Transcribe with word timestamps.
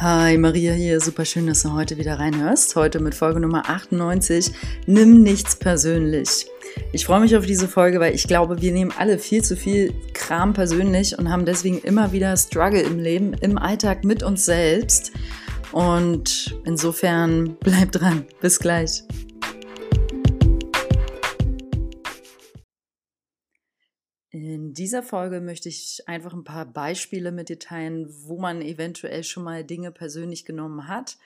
Hi, 0.00 0.36
Maria 0.38 0.72
hier. 0.72 1.00
Super 1.00 1.24
schön, 1.24 1.46
dass 1.46 1.62
du 1.62 1.72
heute 1.72 1.96
wieder 1.96 2.18
reinhörst. 2.18 2.74
Heute 2.74 2.98
mit 2.98 3.14
Folge 3.14 3.38
Nummer 3.38 3.70
98. 3.70 4.50
Nimm 4.86 5.22
nichts 5.22 5.54
persönlich. 5.54 6.46
Ich 6.90 7.06
freue 7.06 7.20
mich 7.20 7.36
auf 7.36 7.46
diese 7.46 7.68
Folge, 7.68 8.00
weil 8.00 8.12
ich 8.12 8.26
glaube, 8.26 8.60
wir 8.60 8.72
nehmen 8.72 8.92
alle 8.98 9.20
viel 9.20 9.44
zu 9.44 9.56
viel 9.56 9.94
Kram 10.12 10.52
persönlich 10.52 11.16
und 11.16 11.30
haben 11.30 11.44
deswegen 11.44 11.78
immer 11.78 12.10
wieder 12.10 12.36
Struggle 12.36 12.82
im 12.82 12.98
Leben, 12.98 13.34
im 13.34 13.56
Alltag 13.56 14.02
mit 14.04 14.24
uns 14.24 14.44
selbst. 14.44 15.12
Und 15.70 16.58
insofern 16.64 17.56
bleib 17.60 17.92
dran. 17.92 18.24
Bis 18.40 18.58
gleich. 18.58 19.04
In 24.74 24.76
dieser 24.76 25.04
Folge 25.04 25.40
möchte 25.40 25.68
ich 25.68 26.02
einfach 26.06 26.32
ein 26.32 26.42
paar 26.42 26.66
Beispiele 26.66 27.30
mit 27.30 27.48
dir 27.48 27.60
teilen, 27.60 28.08
wo 28.26 28.40
man 28.40 28.60
eventuell 28.60 29.22
schon 29.22 29.44
mal 29.44 29.62
Dinge 29.62 29.92
persönlich 29.92 30.44
genommen 30.44 30.88
hat, 30.88 31.16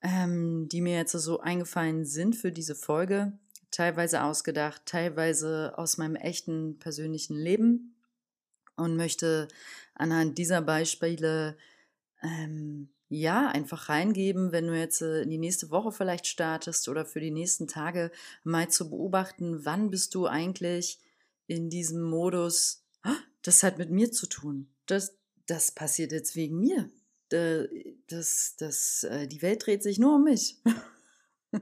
ähm, 0.00 0.66
die 0.66 0.80
mir 0.80 0.96
jetzt 0.96 1.12
so 1.12 1.40
eingefallen 1.40 2.06
sind 2.06 2.36
für 2.36 2.52
diese 2.52 2.74
Folge. 2.74 3.34
Teilweise 3.70 4.22
ausgedacht, 4.22 4.80
teilweise 4.86 5.74
aus 5.76 5.98
meinem 5.98 6.16
echten 6.16 6.78
persönlichen 6.78 7.36
Leben 7.36 7.96
und 8.76 8.96
möchte 8.96 9.48
anhand 9.92 10.38
dieser 10.38 10.62
Beispiele 10.62 11.58
ähm, 12.22 12.88
ja, 13.10 13.48
einfach 13.48 13.90
reingeben, 13.90 14.52
wenn 14.52 14.68
du 14.68 14.74
jetzt 14.74 15.02
äh, 15.02 15.20
in 15.20 15.28
die 15.28 15.36
nächste 15.36 15.70
Woche 15.70 15.92
vielleicht 15.92 16.26
startest 16.26 16.88
oder 16.88 17.04
für 17.04 17.20
die 17.20 17.30
nächsten 17.30 17.68
Tage 17.68 18.10
mal 18.42 18.70
zu 18.70 18.88
beobachten, 18.88 19.66
wann 19.66 19.90
bist 19.90 20.14
du 20.14 20.26
eigentlich 20.26 20.98
in 21.50 21.68
diesem 21.68 22.00
Modus, 22.02 22.86
das 23.42 23.64
hat 23.64 23.76
mit 23.76 23.90
mir 23.90 24.12
zu 24.12 24.28
tun. 24.28 24.72
Das, 24.86 25.16
das 25.46 25.72
passiert 25.72 26.12
jetzt 26.12 26.36
wegen 26.36 26.60
mir. 26.60 26.88
Das, 27.28 28.54
das, 28.56 29.02
äh, 29.02 29.26
die 29.26 29.42
Welt 29.42 29.66
dreht 29.66 29.82
sich 29.82 29.98
nur 29.98 30.14
um 30.14 30.24
mich. 30.24 30.62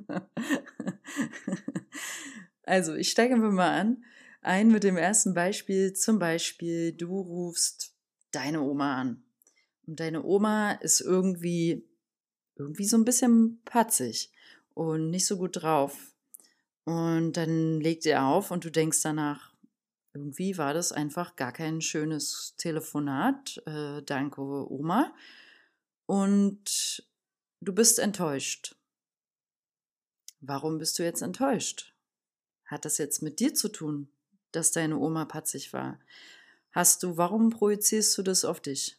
also, 2.65 2.95
ich 2.95 3.11
steige 3.11 3.35
einfach 3.35 3.51
mal 3.51 3.81
an. 3.81 4.05
Ein 4.43 4.69
mit 4.69 4.85
dem 4.85 4.99
ersten 4.99 5.33
Beispiel. 5.33 5.95
Zum 5.95 6.19
Beispiel, 6.19 6.93
du 6.93 7.21
rufst 7.21 7.95
deine 8.31 8.61
Oma 8.61 9.01
an. 9.01 9.23
Und 9.87 10.01
deine 10.01 10.23
Oma 10.23 10.73
ist 10.73 11.01
irgendwie, 11.01 11.89
irgendwie 12.57 12.85
so 12.85 12.99
ein 12.99 13.07
bisschen 13.07 13.63
patzig 13.65 14.33
und 14.75 15.09
nicht 15.09 15.25
so 15.25 15.39
gut 15.39 15.63
drauf. 15.63 16.13
Und 16.85 17.39
dann 17.39 17.81
legt 17.81 18.05
ihr 18.05 18.23
auf 18.23 18.51
und 18.51 18.67
du 18.67 18.71
denkst 18.71 19.01
danach, 19.03 19.48
irgendwie 20.13 20.59
war 20.59 20.75
das 20.75 20.93
einfach 20.93 21.37
gar 21.37 21.53
kein 21.53 21.81
schönes 21.81 22.55
Telefonat. 22.57 23.63
Äh, 23.67 24.03
danke, 24.03 24.41
Oma. 24.41 25.15
Und 26.07 27.07
du 27.61 27.75
bist 27.75 27.99
enttäuscht. 27.99 28.77
Warum 30.41 30.79
bist 30.79 30.99
du 30.99 31.03
jetzt 31.03 31.23
enttäuscht? 31.23 31.95
Hat 32.65 32.85
das 32.85 32.99
jetzt 32.99 33.23
mit 33.23 33.41
dir 33.41 33.55
zu 33.55 33.69
tun, 33.69 34.09
dass 34.53 34.73
deine 34.73 34.99
Oma 34.99 35.25
patzig 35.25 35.73
war? 35.73 35.99
Hast 36.71 37.03
du, 37.03 37.17
warum 37.17 37.51
projizierst 37.51 38.17
du 38.19 38.23
das 38.23 38.45
auf 38.45 38.61
dich? 38.61 38.98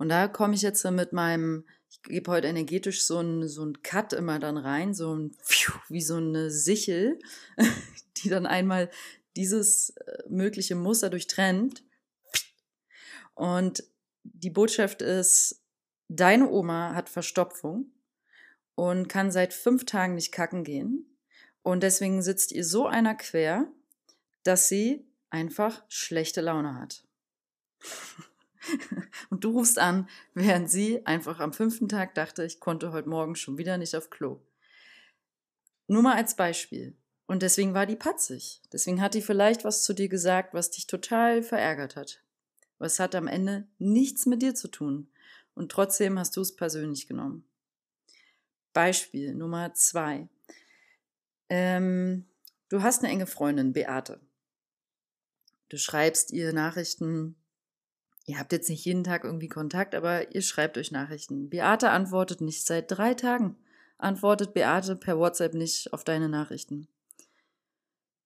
Und 0.00 0.08
da 0.08 0.28
komme 0.28 0.54
ich 0.54 0.62
jetzt 0.62 0.82
mit 0.90 1.12
meinem, 1.12 1.66
ich 1.90 2.02
gebe 2.02 2.30
heute 2.30 2.46
energetisch 2.46 3.04
so 3.04 3.18
einen 3.18 3.46
so 3.46 3.70
Cut 3.82 4.14
immer 4.14 4.38
dann 4.38 4.56
rein, 4.56 4.94
so 4.94 5.14
ein, 5.14 5.36
wie 5.90 6.00
so 6.00 6.16
eine 6.16 6.50
Sichel, 6.50 7.18
die 8.16 8.30
dann 8.30 8.46
einmal 8.46 8.88
dieses 9.36 9.90
äh, 9.90 10.22
mögliche 10.30 10.74
Muster 10.74 11.10
durchtrennt. 11.10 11.84
Und 13.34 13.84
die 14.22 14.48
Botschaft 14.48 15.02
ist, 15.02 15.62
deine 16.08 16.48
Oma 16.48 16.94
hat 16.94 17.10
Verstopfung 17.10 17.92
und 18.76 19.06
kann 19.06 19.30
seit 19.30 19.52
fünf 19.52 19.84
Tagen 19.84 20.14
nicht 20.14 20.32
kacken 20.32 20.64
gehen. 20.64 21.14
Und 21.60 21.82
deswegen 21.82 22.22
sitzt 22.22 22.52
ihr 22.52 22.64
so 22.64 22.86
einer 22.86 23.16
quer, 23.16 23.70
dass 24.44 24.66
sie 24.66 25.06
einfach 25.28 25.84
schlechte 25.88 26.40
Laune 26.40 26.80
hat. 26.80 27.04
und 29.30 29.44
du 29.44 29.52
rufst 29.52 29.78
an, 29.78 30.08
während 30.34 30.70
sie 30.70 31.04
einfach 31.06 31.40
am 31.40 31.52
fünften 31.52 31.88
Tag 31.88 32.14
dachte, 32.14 32.44
ich 32.44 32.60
konnte 32.60 32.92
heute 32.92 33.08
Morgen 33.08 33.36
schon 33.36 33.58
wieder 33.58 33.78
nicht 33.78 33.96
auf 33.96 34.10
Klo. 34.10 34.40
Nur 35.86 36.02
mal 36.02 36.16
als 36.16 36.36
Beispiel. 36.36 36.96
Und 37.26 37.42
deswegen 37.42 37.74
war 37.74 37.86
die 37.86 37.96
patzig. 37.96 38.60
Deswegen 38.72 39.00
hat 39.00 39.14
die 39.14 39.22
vielleicht 39.22 39.64
was 39.64 39.84
zu 39.84 39.94
dir 39.94 40.08
gesagt, 40.08 40.52
was 40.52 40.70
dich 40.70 40.86
total 40.86 41.42
verärgert 41.42 41.96
hat. 41.96 42.22
Aber 42.78 42.86
es 42.86 42.98
hat 42.98 43.14
am 43.14 43.26
Ende 43.28 43.68
nichts 43.78 44.26
mit 44.26 44.42
dir 44.42 44.54
zu 44.54 44.68
tun. 44.68 45.08
Und 45.54 45.70
trotzdem 45.70 46.18
hast 46.18 46.36
du 46.36 46.40
es 46.40 46.56
persönlich 46.56 47.06
genommen. 47.06 47.44
Beispiel 48.72 49.34
Nummer 49.34 49.74
zwei. 49.74 50.28
Ähm, 51.48 52.26
du 52.68 52.82
hast 52.82 53.02
eine 53.02 53.12
enge 53.12 53.26
Freundin, 53.26 53.72
Beate. 53.72 54.20
Du 55.68 55.78
schreibst 55.78 56.32
ihr 56.32 56.52
Nachrichten. 56.52 57.36
Ihr 58.26 58.38
habt 58.38 58.52
jetzt 58.52 58.68
nicht 58.68 58.84
jeden 58.84 59.04
Tag 59.04 59.24
irgendwie 59.24 59.48
Kontakt, 59.48 59.94
aber 59.94 60.34
ihr 60.34 60.42
schreibt 60.42 60.78
euch 60.78 60.92
Nachrichten. 60.92 61.48
Beate 61.48 61.90
antwortet 61.90 62.40
nicht 62.40 62.64
seit 62.64 62.90
drei 62.90 63.14
Tagen. 63.14 63.56
Antwortet 63.98 64.54
Beate 64.54 64.96
per 64.96 65.18
WhatsApp 65.18 65.54
nicht 65.54 65.92
auf 65.92 66.04
deine 66.04 66.28
Nachrichten. 66.28 66.88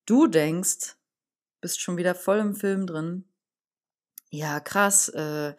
Du 0.05 0.27
denkst, 0.27 0.95
bist 1.61 1.81
schon 1.81 1.97
wieder 1.97 2.13
voll 2.13 2.37
im 2.37 2.55
Film 2.55 2.85
drin. 2.85 3.25
Ja, 4.29 4.59
krass, 4.59 5.09
äh, 5.09 5.55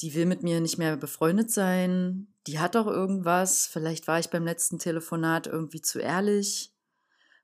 die 0.00 0.14
will 0.14 0.26
mit 0.26 0.42
mir 0.42 0.60
nicht 0.60 0.78
mehr 0.78 0.96
befreundet 0.96 1.50
sein. 1.50 2.26
Die 2.46 2.58
hat 2.58 2.74
doch 2.74 2.86
irgendwas. 2.86 3.66
Vielleicht 3.66 4.06
war 4.06 4.18
ich 4.18 4.30
beim 4.30 4.44
letzten 4.44 4.78
Telefonat 4.78 5.46
irgendwie 5.46 5.80
zu 5.80 5.98
ehrlich. 6.00 6.72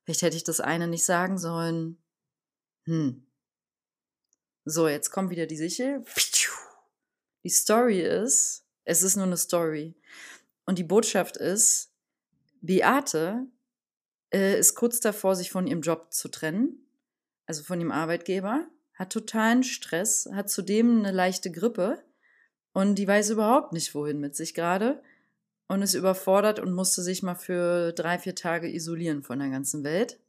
Vielleicht 0.05 0.23
hätte 0.23 0.37
ich 0.37 0.45
das 0.45 0.61
eine 0.61 0.87
nicht 0.89 1.05
sagen 1.05 1.39
sollen. 1.39 1.97
Hm. 2.85 3.25
So, 4.65 4.89
jetzt 4.89 5.11
kommt 5.11 5.31
wieder 5.31 5.47
die 5.47 5.57
Sichel. 5.57 6.05
Die 7.45 7.51
Story 7.51 8.01
ist, 8.01 8.65
es 8.85 9.03
ist 9.03 9.17
nur 9.17 9.27
eine 9.27 9.37
Story. 9.37 9.95
Und 10.67 10.79
die 10.79 10.85
Botschaft 10.85 11.37
ist, 11.37 11.93
Beate 12.61 13.47
äh, 14.33 14.59
ist 14.59 14.75
kurz 14.75 15.01
davor, 15.01 15.35
sich 15.35 15.51
von 15.51 15.67
ihrem 15.67 15.83
Job 15.83 16.13
zu 16.13 16.29
trennen, 16.29 16.87
also 17.47 17.63
von 17.65 17.81
ihrem 17.81 17.91
Arbeitgeber, 17.91 18.67
hat 18.95 19.13
totalen 19.13 19.65
Stress, 19.65 20.29
hat 20.33 20.51
zudem 20.51 20.99
eine 21.01 21.11
leichte 21.11 21.51
Grippe 21.51 22.03
und 22.73 22.95
die 22.97 23.09
weiß 23.09 23.31
überhaupt 23.31 23.73
nicht, 23.73 23.95
wohin 23.95 24.21
mit 24.21 24.37
sich 24.37 24.55
gerade 24.55 25.03
und 25.69 25.83
ist 25.83 25.95
überfordert 25.95 26.61
und 26.61 26.73
musste 26.73 27.03
sich 27.03 27.23
mal 27.23 27.35
für 27.35 27.93
drei, 27.93 28.19
vier 28.19 28.35
Tage 28.35 28.73
isolieren 28.73 29.23
von 29.23 29.39
der 29.39 29.49
ganzen 29.49 29.85
Welt. 29.85 30.21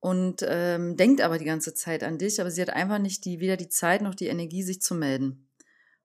Und 0.00 0.44
ähm, 0.46 0.96
denkt 0.96 1.20
aber 1.20 1.38
die 1.38 1.44
ganze 1.44 1.74
Zeit 1.74 2.04
an 2.04 2.18
dich, 2.18 2.40
aber 2.40 2.50
sie 2.50 2.62
hat 2.62 2.70
einfach 2.70 2.98
nicht 2.98 3.24
die, 3.24 3.40
weder 3.40 3.56
die 3.56 3.68
Zeit 3.68 4.00
noch 4.00 4.14
die 4.14 4.28
Energie, 4.28 4.62
sich 4.62 4.80
zu 4.80 4.94
melden. 4.94 5.48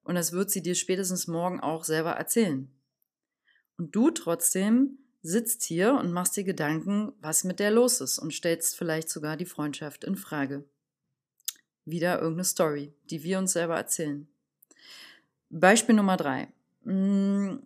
Und 0.03 0.15
das 0.15 0.31
wird 0.31 0.49
sie 0.49 0.61
dir 0.61 0.75
spätestens 0.75 1.27
morgen 1.27 1.59
auch 1.59 1.83
selber 1.83 2.11
erzählen. 2.11 2.69
Und 3.77 3.95
du 3.95 4.09
trotzdem 4.11 4.97
sitzt 5.21 5.63
hier 5.63 5.93
und 5.93 6.11
machst 6.11 6.35
dir 6.35 6.43
Gedanken, 6.43 7.13
was 7.21 7.43
mit 7.43 7.59
der 7.59 7.71
los 7.71 8.01
ist 8.01 8.19
und 8.19 8.33
stellst 8.33 8.77
vielleicht 8.77 9.09
sogar 9.09 9.37
die 9.37 9.45
Freundschaft 9.45 10.03
in 10.03 10.17
Frage. 10.17 10.65
Wieder 11.85 12.19
irgendeine 12.19 12.45
Story, 12.45 12.93
die 13.09 13.23
wir 13.23 13.39
uns 13.39 13.53
selber 13.53 13.77
erzählen. 13.77 14.27
Beispiel 15.49 15.95
Nummer 15.95 16.17
drei. 16.17 16.49
Mm, 16.83 17.57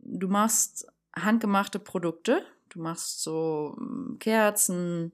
du 0.00 0.28
machst 0.28 0.86
handgemachte 1.14 1.78
Produkte, 1.78 2.44
du 2.70 2.80
machst 2.80 3.22
so 3.22 3.74
mm, 3.76 4.18
Kerzen 4.18 5.12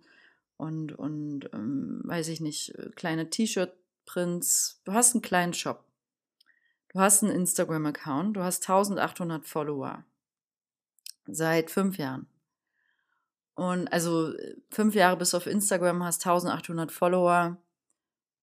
und, 0.60 0.92
und 0.92 1.48
ähm, 1.54 2.02
weiß 2.04 2.28
ich 2.28 2.40
nicht, 2.40 2.74
kleine 2.94 3.30
T-Shirt-Prints. 3.30 4.82
Du 4.84 4.92
hast 4.92 5.14
einen 5.14 5.22
kleinen 5.22 5.54
Shop. 5.54 5.84
Du 6.92 7.00
hast 7.00 7.22
einen 7.22 7.32
Instagram-Account, 7.32 8.36
du 8.36 8.42
hast 8.42 8.68
1800 8.68 9.46
Follower. 9.46 10.04
Seit 11.26 11.70
fünf 11.70 11.96
Jahren. 11.96 12.26
Und 13.54 13.92
also 13.92 14.34
fünf 14.70 14.94
Jahre 14.94 15.16
bist 15.16 15.32
du 15.32 15.38
auf 15.38 15.46
Instagram, 15.46 16.02
hast 16.02 16.26
1800 16.26 16.92
Follower. 16.92 17.56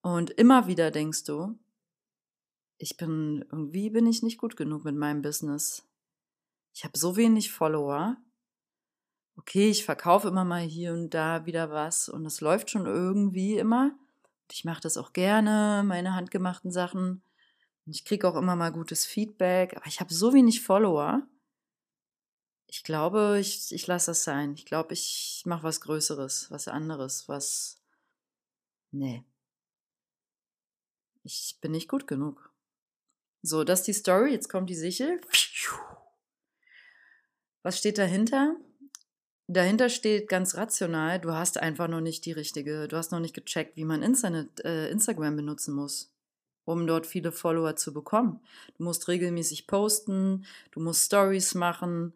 Und 0.01 0.31
immer 0.31 0.67
wieder 0.67 0.89
denkst 0.89 1.23
du, 1.25 1.57
ich 2.77 2.97
bin, 2.97 3.45
irgendwie 3.51 3.89
bin 3.89 4.07
ich 4.07 4.23
nicht 4.23 4.37
gut 4.37 4.55
genug 4.55 4.85
mit 4.85 4.95
meinem 4.95 5.21
Business. 5.21 5.83
Ich 6.73 6.83
habe 6.83 6.97
so 6.97 7.15
wenig 7.15 7.51
Follower. 7.51 8.17
Okay, 9.37 9.69
ich 9.69 9.85
verkaufe 9.85 10.27
immer 10.27 10.43
mal 10.43 10.61
hier 10.61 10.93
und 10.93 11.11
da 11.11 11.45
wieder 11.45 11.69
was 11.71 12.09
und 12.09 12.25
es 12.25 12.41
läuft 12.41 12.71
schon 12.71 12.85
irgendwie 12.85 13.57
immer. 13.57 13.91
Ich 14.51 14.65
mache 14.65 14.81
das 14.81 14.97
auch 14.97 15.13
gerne, 15.13 15.83
meine 15.85 16.15
handgemachten 16.15 16.71
Sachen. 16.71 17.21
Ich 17.85 18.03
kriege 18.03 18.27
auch 18.27 18.35
immer 18.35 18.55
mal 18.55 18.71
gutes 18.71 19.05
Feedback, 19.05 19.77
aber 19.77 19.87
ich 19.87 19.99
habe 20.01 20.13
so 20.13 20.33
wenig 20.33 20.61
Follower 20.61 21.23
ich 22.67 22.83
glaube, 22.83 23.37
ich, 23.39 23.71
ich 23.71 23.87
lasse 23.87 24.11
das 24.11 24.23
sein. 24.23 24.53
Ich 24.53 24.65
glaube, 24.65 24.93
ich 24.93 25.43
mache 25.45 25.63
was 25.63 25.81
Größeres, 25.81 26.51
was 26.51 26.67
anderes, 26.67 27.27
was. 27.29 27.81
Nee. 28.91 29.23
Ich 31.23 31.57
bin 31.61 31.71
nicht 31.71 31.89
gut 31.89 32.07
genug. 32.07 32.53
So, 33.41 33.63
das 33.63 33.79
ist 33.79 33.87
die 33.87 33.93
Story. 33.93 34.31
Jetzt 34.31 34.49
kommt 34.49 34.69
die 34.69 34.75
Sichel. 34.75 35.21
Was 37.63 37.77
steht 37.77 37.97
dahinter? 37.97 38.55
Dahinter 39.47 39.87
steht 39.87 40.27
ganz 40.27 40.55
rational, 40.55 41.19
du 41.19 41.31
hast 41.31 41.57
einfach 41.57 41.87
noch 41.87 42.01
nicht 42.01 42.25
die 42.25 42.33
richtige, 42.33 42.89
du 42.89 42.97
hast 42.97 43.13
noch 43.13 43.21
nicht 43.21 43.33
gecheckt, 43.33 43.77
wie 43.77 43.85
man 43.85 44.03
Internet, 44.03 44.63
äh, 44.65 44.89
Instagram 44.89 45.37
benutzen 45.37 45.73
muss, 45.73 46.11
um 46.65 46.85
dort 46.85 47.07
viele 47.07 47.31
Follower 47.31 47.77
zu 47.77 47.93
bekommen. 47.93 48.41
Du 48.77 48.83
musst 48.83 49.07
regelmäßig 49.07 49.65
posten, 49.65 50.45
du 50.71 50.81
musst 50.81 51.05
Stories 51.05 51.55
machen, 51.55 52.13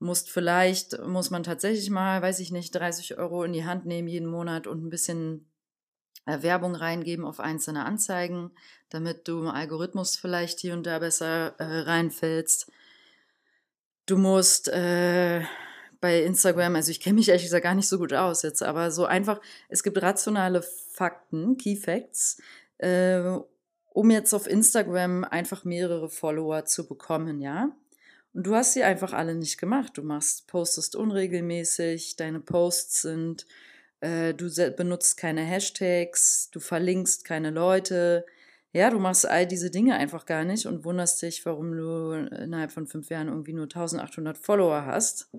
musst 0.00 0.28
vielleicht, 0.28 0.98
muss 1.06 1.30
man 1.30 1.44
tatsächlich 1.44 1.88
mal, 1.88 2.20
weiß 2.20 2.40
ich 2.40 2.50
nicht, 2.50 2.74
30 2.74 3.16
Euro 3.16 3.44
in 3.44 3.52
die 3.52 3.64
Hand 3.64 3.86
nehmen 3.86 4.08
jeden 4.08 4.28
Monat 4.28 4.66
und 4.66 4.84
ein 4.84 4.90
bisschen 4.90 5.46
äh, 6.26 6.42
Werbung 6.42 6.74
reingeben 6.74 7.24
auf 7.24 7.38
einzelne 7.38 7.84
Anzeigen, 7.84 8.50
damit 8.90 9.28
du 9.28 9.38
im 9.38 9.48
Algorithmus 9.48 10.16
vielleicht 10.16 10.58
hier 10.58 10.74
und 10.74 10.84
da 10.84 10.98
besser 10.98 11.54
äh, 11.58 11.80
reinfällst. 11.82 12.72
Du 14.06 14.18
musst 14.18 14.68
äh, 14.68 15.42
bei 16.00 16.22
Instagram, 16.22 16.76
also 16.76 16.90
ich 16.90 17.00
kenne 17.00 17.14
mich 17.14 17.28
ehrlich 17.28 17.44
gesagt 17.44 17.64
gar 17.64 17.74
nicht 17.74 17.88
so 17.88 17.98
gut 17.98 18.12
aus 18.12 18.42
jetzt, 18.42 18.62
aber 18.62 18.90
so 18.90 19.06
einfach, 19.06 19.40
es 19.68 19.82
gibt 19.82 20.00
rationale 20.00 20.62
Fakten, 20.62 21.56
Key 21.56 21.76
Facts, 21.76 22.40
äh, 22.78 23.22
um 23.92 24.10
jetzt 24.10 24.34
auf 24.34 24.46
Instagram 24.46 25.24
einfach 25.24 25.64
mehrere 25.64 26.08
Follower 26.10 26.64
zu 26.64 26.86
bekommen, 26.86 27.40
ja. 27.40 27.74
Und 28.34 28.46
du 28.46 28.54
hast 28.54 28.74
sie 28.74 28.82
einfach 28.82 29.14
alle 29.14 29.34
nicht 29.34 29.56
gemacht. 29.56 29.92
Du 29.96 30.02
machst, 30.02 30.46
postest 30.46 30.94
unregelmäßig, 30.94 32.16
deine 32.16 32.40
Posts 32.40 33.00
sind, 33.00 33.46
äh, 34.00 34.34
du 34.34 34.50
benutzt 34.76 35.16
keine 35.16 35.40
Hashtags, 35.40 36.50
du 36.50 36.60
verlinkst 36.60 37.24
keine 37.24 37.50
Leute. 37.50 38.26
Ja, 38.76 38.90
du 38.90 38.98
machst 38.98 39.26
all 39.26 39.46
diese 39.46 39.70
Dinge 39.70 39.96
einfach 39.96 40.26
gar 40.26 40.44
nicht 40.44 40.66
und 40.66 40.84
wunderst 40.84 41.22
dich, 41.22 41.46
warum 41.46 41.72
du 41.72 42.12
innerhalb 42.12 42.70
von 42.70 42.86
fünf 42.86 43.08
Jahren 43.08 43.28
irgendwie 43.28 43.54
nur 43.54 43.64
1800 43.64 44.36
Follower 44.36 44.84
hast 44.84 45.30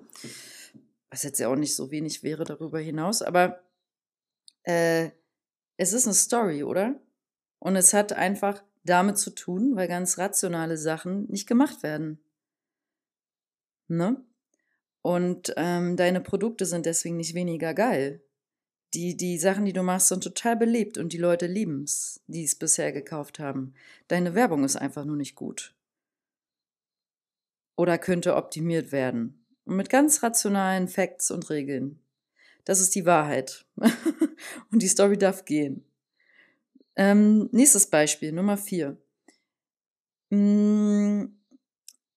was 1.10 1.24
jetzt 1.24 1.40
ja 1.40 1.48
auch 1.48 1.56
nicht 1.56 1.76
so 1.76 1.92
wenig 1.92 2.24
wäre 2.24 2.44
darüber 2.44 2.80
hinaus, 2.80 3.22
aber 3.22 3.64
äh, 4.64 5.12
es 5.78 5.94
ist 5.94 6.06
eine 6.06 6.14
Story, 6.14 6.64
oder? 6.64 7.00
Und 7.60 7.76
es 7.76 7.94
hat 7.94 8.14
einfach 8.14 8.64
damit 8.84 9.18
zu 9.18 9.32
tun, 9.32 9.76
weil 9.76 9.88
ganz 9.88 10.18
rationale 10.18 10.78
Sachen 10.78 11.26
nicht 11.28 11.48
gemacht 11.48 11.84
werden. 11.84 12.20
Ne? 13.88 14.24
Und 15.02 15.54
ähm, 15.58 15.96
deine 15.96 16.22
Produkte 16.22 16.66
sind 16.66 16.86
deswegen 16.86 17.18
nicht 17.18 17.34
weniger 17.34 17.74
geil. 17.74 18.22
Die, 18.94 19.18
die 19.18 19.38
Sachen, 19.38 19.66
die 19.66 19.74
du 19.74 19.84
machst, 19.84 20.08
sind 20.08 20.24
total 20.24 20.56
beliebt 20.56 20.98
und 20.98 21.12
die 21.12 21.18
Leute 21.18 21.46
lieben 21.46 21.84
es, 21.84 22.22
die 22.28 22.44
es 22.44 22.56
bisher 22.56 22.92
gekauft 22.92 23.40
haben. 23.40 23.74
Deine 24.08 24.34
Werbung 24.34 24.64
ist 24.64 24.78
einfach 24.78 25.04
nur 25.04 25.18
nicht 25.18 25.36
gut. 25.36 25.74
Oder 27.76 27.98
könnte 27.98 28.36
optimiert 28.36 28.92
werden. 28.92 29.46
Und 29.66 29.76
mit 29.76 29.90
ganz 29.90 30.24
rationalen 30.24 30.88
Facts 30.88 31.32
und 31.32 31.50
Regeln. 31.50 32.00
Das 32.64 32.80
ist 32.80 32.96
die 32.96 33.06
Wahrheit. 33.06 33.66
und 34.72 34.82
die 34.82 34.88
Story 34.88 35.18
darf 35.18 35.46
gehen. 35.46 35.84
Ähm, 36.96 37.50
nächstes 37.52 37.88
Beispiel, 37.88 38.32
Nummer 38.32 38.58
vier. 38.58 38.98
Mm, 40.30 41.26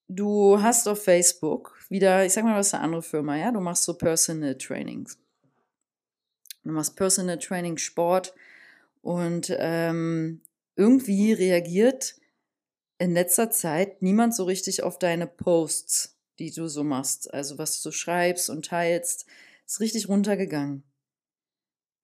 du 0.09 0.63
hast 0.63 0.89
auf 0.89 1.05
Facebook 1.05 1.79
wieder, 1.89 2.25
ich 2.25 2.33
sag 2.33 2.45
mal, 2.45 2.57
was 2.57 2.73
eine 2.73 2.85
andere 2.85 3.03
Firma, 3.03 3.37
ja? 3.37 3.53
Du 3.53 3.61
machst 3.61 3.85
so 3.85 3.95
Personal 3.95 4.57
Trainings. 4.57 5.19
Du 6.65 6.71
machst 6.71 6.97
Personal 6.97 7.39
Training 7.39 7.79
Sport 7.79 8.35
und 9.03 9.55
ähm, 9.59 10.43
irgendwie 10.77 11.33
reagiert 11.33 12.17
in 12.99 13.15
letzter 13.15 13.51
Zeit 13.51 14.03
niemand 14.03 14.35
so 14.35 14.45
richtig 14.45 14.83
auf 14.83 14.99
deine 14.99 15.27
Posts 15.27 16.21
die 16.41 16.51
du 16.51 16.67
so 16.67 16.83
machst, 16.83 17.33
also 17.33 17.59
was 17.59 17.81
du 17.83 17.93
schreibst 17.93 18.51
und 18.51 18.67
teilst, 18.67 19.27
ist 19.67 19.81
richtig 19.81 20.09
runtergegangen. 20.09 20.83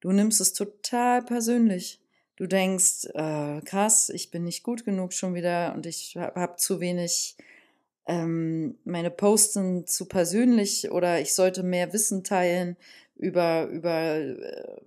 Du 0.00 0.12
nimmst 0.12 0.40
es 0.40 0.52
total 0.52 1.22
persönlich. 1.24 2.00
Du 2.36 2.46
denkst, 2.46 3.06
äh, 3.14 3.62
krass, 3.62 4.10
ich 4.10 4.30
bin 4.30 4.44
nicht 4.44 4.62
gut 4.62 4.84
genug 4.84 5.14
schon 5.14 5.34
wieder 5.34 5.72
und 5.74 5.86
ich 5.86 6.16
habe 6.18 6.38
hab 6.38 6.60
zu 6.60 6.80
wenig, 6.80 7.36
ähm, 8.06 8.78
meine 8.84 9.10
Posten 9.10 9.86
zu 9.86 10.04
persönlich 10.04 10.90
oder 10.92 11.18
ich 11.18 11.34
sollte 11.34 11.62
mehr 11.62 11.94
Wissen 11.94 12.22
teilen 12.22 12.76
über, 13.16 13.66
über 13.66 14.16
äh, 14.16 14.80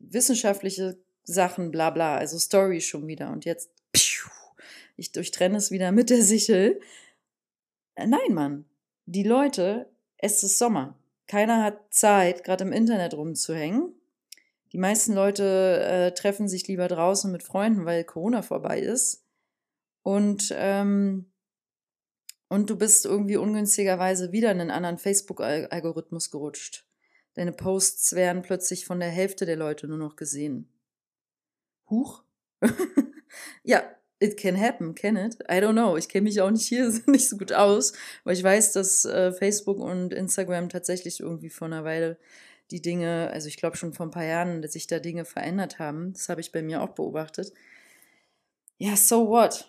wissenschaftliche 0.00 0.98
Sachen, 1.24 1.70
bla 1.70 1.90
bla, 1.90 2.16
also 2.16 2.38
Story 2.38 2.80
schon 2.80 3.06
wieder. 3.06 3.30
Und 3.30 3.44
jetzt, 3.44 3.70
piu, 3.92 4.28
ich 4.96 5.12
durchtrenne 5.12 5.56
es 5.56 5.70
wieder 5.70 5.92
mit 5.92 6.10
der 6.10 6.22
Sichel. 6.22 6.80
Äh, 7.94 8.06
nein, 8.06 8.32
Mann, 8.32 8.64
die 9.06 9.24
Leute, 9.24 9.90
es 10.18 10.42
ist 10.42 10.58
Sommer. 10.58 10.98
Keiner 11.26 11.62
hat 11.62 11.92
Zeit, 11.92 12.44
gerade 12.44 12.64
im 12.64 12.72
Internet 12.72 13.14
rumzuhängen. 13.14 13.94
Die 14.72 14.78
meisten 14.78 15.12
Leute 15.12 15.80
äh, 15.84 16.14
treffen 16.14 16.48
sich 16.48 16.66
lieber 16.66 16.88
draußen 16.88 17.30
mit 17.30 17.42
Freunden, 17.42 17.84
weil 17.84 18.04
Corona 18.04 18.42
vorbei 18.42 18.80
ist. 18.80 19.24
Und, 20.02 20.52
ähm, 20.56 21.30
und 22.48 22.70
du 22.70 22.76
bist 22.76 23.04
irgendwie 23.04 23.36
ungünstigerweise 23.36 24.32
wieder 24.32 24.50
in 24.50 24.60
einen 24.60 24.70
anderen 24.70 24.98
Facebook-Algorithmus 24.98 26.30
gerutscht. 26.30 26.86
Deine 27.34 27.52
Posts 27.52 28.14
werden 28.14 28.42
plötzlich 28.42 28.84
von 28.84 29.00
der 29.00 29.08
Hälfte 29.08 29.46
der 29.46 29.56
Leute 29.56 29.88
nur 29.88 29.98
noch 29.98 30.16
gesehen. 30.16 30.68
Huch. 31.88 32.22
ja, 33.62 33.82
It 34.22 34.36
can 34.36 34.56
happen, 34.56 34.94
can 34.94 35.16
it? 35.16 35.34
I 35.50 35.54
don't 35.54 35.72
know. 35.72 35.96
Ich 35.96 36.08
kenne 36.08 36.22
mich 36.22 36.40
auch 36.40 36.50
nicht 36.52 36.68
hier 36.68 36.92
nicht 37.06 37.28
so 37.28 37.36
gut 37.36 37.52
aus, 37.52 37.92
weil 38.22 38.36
ich 38.36 38.44
weiß, 38.44 38.70
dass 38.70 39.04
äh, 39.04 39.32
Facebook 39.32 39.80
und 39.80 40.14
Instagram 40.14 40.68
tatsächlich 40.68 41.18
irgendwie 41.18 41.50
vor 41.50 41.66
einer 41.66 41.82
Weile 41.82 42.18
die 42.70 42.80
Dinge, 42.80 43.30
also 43.32 43.48
ich 43.48 43.56
glaube 43.56 43.76
schon 43.76 43.92
vor 43.92 44.06
ein 44.06 44.12
paar 44.12 44.24
Jahren, 44.24 44.62
dass 44.62 44.74
sich 44.74 44.86
da 44.86 45.00
Dinge 45.00 45.24
verändert 45.24 45.80
haben. 45.80 46.12
Das 46.12 46.28
habe 46.28 46.40
ich 46.40 46.52
bei 46.52 46.62
mir 46.62 46.82
auch 46.82 46.90
beobachtet. 46.90 47.52
Ja, 48.78 48.94
so 48.94 49.28
what? 49.28 49.68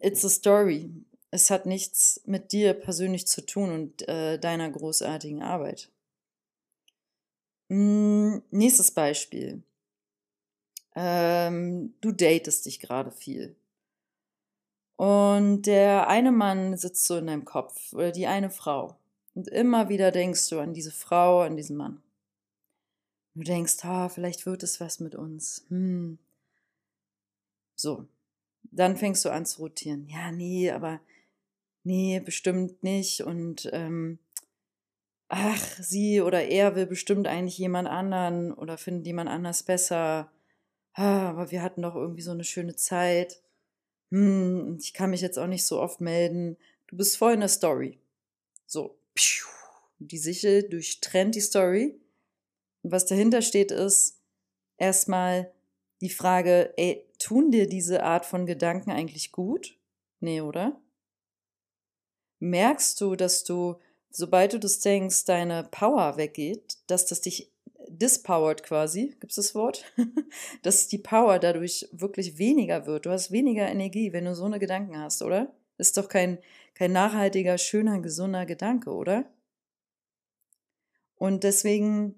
It's 0.00 0.26
a 0.26 0.28
story. 0.28 0.90
Es 1.30 1.48
hat 1.48 1.64
nichts 1.64 2.20
mit 2.26 2.52
dir 2.52 2.74
persönlich 2.74 3.26
zu 3.26 3.46
tun 3.46 3.72
und 3.72 4.06
äh, 4.08 4.38
deiner 4.38 4.70
großartigen 4.70 5.42
Arbeit. 5.42 5.90
Hm, 7.68 8.42
nächstes 8.50 8.90
Beispiel 8.90 9.62
ähm, 11.00 11.94
du 12.00 12.10
datest 12.10 12.66
dich 12.66 12.80
gerade 12.80 13.12
viel. 13.12 13.54
Und 14.96 15.62
der 15.62 16.08
eine 16.08 16.32
Mann 16.32 16.76
sitzt 16.76 17.04
so 17.04 17.16
in 17.16 17.28
deinem 17.28 17.44
Kopf 17.44 17.92
oder 17.92 18.10
die 18.10 18.26
eine 18.26 18.50
Frau. 18.50 18.96
Und 19.34 19.46
immer 19.46 19.88
wieder 19.88 20.10
denkst 20.10 20.48
du 20.48 20.58
an 20.58 20.74
diese 20.74 20.90
Frau, 20.90 21.42
an 21.42 21.56
diesen 21.56 21.76
Mann. 21.76 22.02
Du 23.34 23.44
denkst, 23.44 23.84
ah, 23.84 24.08
vielleicht 24.08 24.44
wird 24.44 24.64
es 24.64 24.80
was 24.80 24.98
mit 24.98 25.14
uns. 25.14 25.64
Hm. 25.68 26.18
So. 27.76 28.08
Dann 28.72 28.96
fängst 28.96 29.24
du 29.24 29.30
an 29.30 29.46
zu 29.46 29.62
rotieren. 29.62 30.08
Ja, 30.08 30.32
nee, 30.32 30.68
aber 30.72 31.00
nee, 31.84 32.18
bestimmt 32.18 32.82
nicht. 32.82 33.20
Und 33.20 33.70
ähm, 33.72 34.18
ach, 35.28 35.64
sie 35.80 36.20
oder 36.20 36.44
er 36.44 36.74
will 36.76 36.86
bestimmt 36.86 37.26
eigentlich 37.26 37.58
jemand 37.58 37.88
anderen 37.88 38.52
oder 38.52 38.78
findet 38.78 39.06
jemand 39.06 39.30
anders 39.30 39.62
besser 39.62 40.30
ah, 40.98 41.28
aber 41.30 41.50
wir 41.50 41.62
hatten 41.62 41.82
doch 41.82 41.94
irgendwie 41.94 42.22
so 42.22 42.32
eine 42.32 42.44
schöne 42.44 42.74
Zeit. 42.74 43.40
Hm, 44.10 44.78
ich 44.80 44.92
kann 44.94 45.10
mich 45.10 45.20
jetzt 45.20 45.38
auch 45.38 45.46
nicht 45.46 45.64
so 45.64 45.80
oft 45.80 46.00
melden. 46.00 46.56
Du 46.88 46.96
bist 46.96 47.16
voll 47.16 47.34
in 47.34 47.40
der 47.40 47.48
Story. 47.48 47.98
So, 48.66 48.98
die 49.98 50.18
Sichel 50.18 50.68
durchtrennt 50.68 51.34
die 51.34 51.40
Story. 51.40 52.00
Und 52.82 52.90
was 52.90 53.06
dahinter 53.06 53.42
steht, 53.42 53.70
ist 53.70 54.20
erstmal 54.76 55.52
die 56.00 56.10
Frage, 56.10 56.74
ey, 56.76 57.06
tun 57.18 57.50
dir 57.50 57.68
diese 57.68 58.02
Art 58.02 58.26
von 58.26 58.46
Gedanken 58.46 58.90
eigentlich 58.90 59.32
gut? 59.32 59.76
Nee, 60.20 60.40
oder? 60.40 60.80
Merkst 62.40 63.00
du, 63.00 63.16
dass 63.16 63.44
du, 63.44 63.80
sobald 64.10 64.52
du 64.52 64.58
das 64.58 64.80
denkst, 64.80 65.24
deine 65.24 65.64
Power 65.70 66.16
weggeht, 66.16 66.78
dass 66.86 67.06
das 67.06 67.20
dich 67.20 67.52
dispowered 67.88 68.62
quasi, 68.62 69.16
gibt 69.20 69.30
es 69.32 69.36
das 69.36 69.54
Wort, 69.54 69.84
dass 70.62 70.88
die 70.88 70.98
Power 70.98 71.38
dadurch 71.38 71.88
wirklich 71.92 72.38
weniger 72.38 72.86
wird. 72.86 73.06
Du 73.06 73.10
hast 73.10 73.30
weniger 73.30 73.68
Energie, 73.68 74.12
wenn 74.12 74.24
du 74.24 74.34
so 74.34 74.44
eine 74.44 74.58
Gedanken 74.58 74.98
hast, 74.98 75.22
oder? 75.22 75.54
Ist 75.78 75.96
doch 75.96 76.08
kein, 76.08 76.38
kein 76.74 76.92
nachhaltiger, 76.92 77.56
schöner, 77.56 78.00
gesunder 78.00 78.46
Gedanke, 78.46 78.90
oder? 78.90 79.24
Und 81.16 81.44
deswegen 81.44 82.14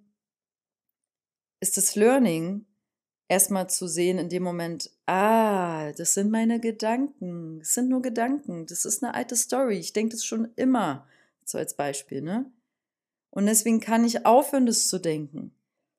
ist 1.61 1.77
das 1.77 1.95
Learning 1.95 2.67
erstmal 3.29 3.71
zu 3.71 3.87
sehen 3.87 4.19
in 4.19 4.29
dem 4.29 4.43
Moment, 4.43 4.91
ah, 5.07 5.93
das 5.93 6.15
sind 6.15 6.31
meine 6.31 6.59
Gedanken, 6.61 7.61
das 7.61 7.75
sind 7.75 7.89
nur 7.89 8.03
Gedanken, 8.03 8.67
das 8.67 8.85
ist 8.85 9.03
eine 9.03 9.15
alte 9.15 9.37
Story, 9.37 9.79
ich 9.79 9.93
denke 9.93 10.17
das 10.17 10.25
schon 10.25 10.49
immer, 10.57 11.07
so 11.45 11.59
als 11.59 11.75
Beispiel, 11.75 12.23
ne? 12.23 12.51
Und 13.31 13.47
deswegen 13.47 13.81
kann 13.81 14.05
ich 14.05 14.27
aufhören, 14.27 14.67
das 14.67 14.89
zu 14.89 14.99
denken. 14.99 15.53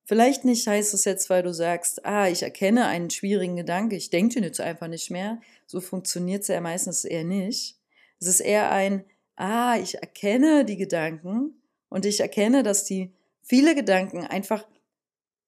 Vielleicht 0.03 0.43
nicht 0.43 0.67
heißt 0.67 0.93
es 0.93 1.05
jetzt, 1.05 1.29
weil 1.29 1.43
du 1.43 1.53
sagst, 1.53 2.05
ah, 2.05 2.27
ich 2.27 2.43
erkenne 2.43 2.88
einen 2.88 3.10
schwierigen 3.10 3.55
Gedanke, 3.55 3.95
ich 3.95 4.10
denke 4.10 4.36
den 4.36 4.43
jetzt 4.43 4.60
einfach 4.60 4.88
nicht 4.88 5.10
mehr. 5.10 5.39
So 5.65 5.79
funktioniert 5.79 6.41
es 6.41 6.50
ja 6.50 6.60
meistens 6.60 7.05
eher 7.05 7.24
nicht. 7.24 7.79
Es 8.19 8.27
ist 8.27 8.41
eher 8.41 8.71
ein, 8.71 9.05
ah, 9.38 9.77
ich 9.77 9.95
erkenne 9.95 10.65
die 10.65 10.77
Gedanken 10.77 11.62
und 11.88 12.05
ich 12.05 12.19
erkenne, 12.19 12.63
dass 12.63 12.83
die 12.83 13.13
viele 13.41 13.75
Gedanken 13.75 14.25
einfach 14.25 14.65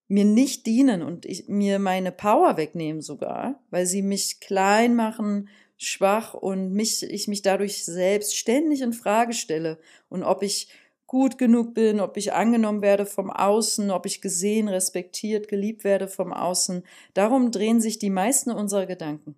mir 0.07 0.25
nicht 0.25 0.65
dienen 0.65 1.01
und 1.01 1.25
ich, 1.25 1.47
mir 1.47 1.79
meine 1.79 2.11
Power 2.11 2.55
wegnehmen 2.57 3.01
sogar, 3.01 3.61
weil 3.69 3.85
sie 3.85 4.01
mich 4.01 4.39
klein 4.39 4.95
machen, 4.95 5.49
schwach 5.77 6.33
und 6.33 6.73
mich, 6.73 7.03
ich 7.03 7.27
mich 7.27 7.41
dadurch 7.41 7.85
selbst 7.85 8.37
ständig 8.37 8.81
in 8.81 8.93
Frage 8.93 9.33
stelle 9.33 9.79
und 10.09 10.23
ob 10.23 10.43
ich 10.43 10.69
gut 11.07 11.37
genug 11.37 11.75
bin, 11.75 11.99
ob 11.99 12.17
ich 12.17 12.33
angenommen 12.33 12.81
werde 12.81 13.05
vom 13.05 13.29
Außen, 13.29 13.91
ob 13.91 14.05
ich 14.05 14.21
gesehen, 14.21 14.67
respektiert, 14.67 15.47
geliebt 15.47 15.83
werde 15.83 16.07
vom 16.07 16.33
Außen. 16.33 16.83
Darum 17.13 17.51
drehen 17.51 17.81
sich 17.81 17.99
die 17.99 18.09
meisten 18.09 18.49
unserer 18.49 18.87
Gedanken. 18.87 19.35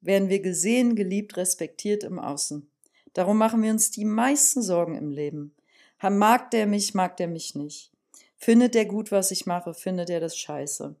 Werden 0.00 0.28
wir 0.28 0.40
gesehen, 0.40 0.96
geliebt, 0.96 1.36
respektiert 1.36 2.04
im 2.04 2.18
Außen. 2.18 2.70
Darum 3.12 3.36
machen 3.36 3.62
wir 3.62 3.70
uns 3.70 3.90
die 3.90 4.04
meisten 4.04 4.62
Sorgen 4.62 4.96
im 4.96 5.10
Leben. 5.10 5.54
Mag 6.00 6.52
der 6.52 6.66
mich, 6.66 6.94
mag 6.94 7.16
der 7.16 7.28
mich 7.28 7.54
nicht? 7.54 7.90
Findet 8.36 8.74
der 8.74 8.86
gut, 8.86 9.10
was 9.10 9.30
ich 9.30 9.44
mache? 9.44 9.74
Findet 9.74 10.08
er 10.08 10.20
das 10.20 10.38
scheiße? 10.38 10.94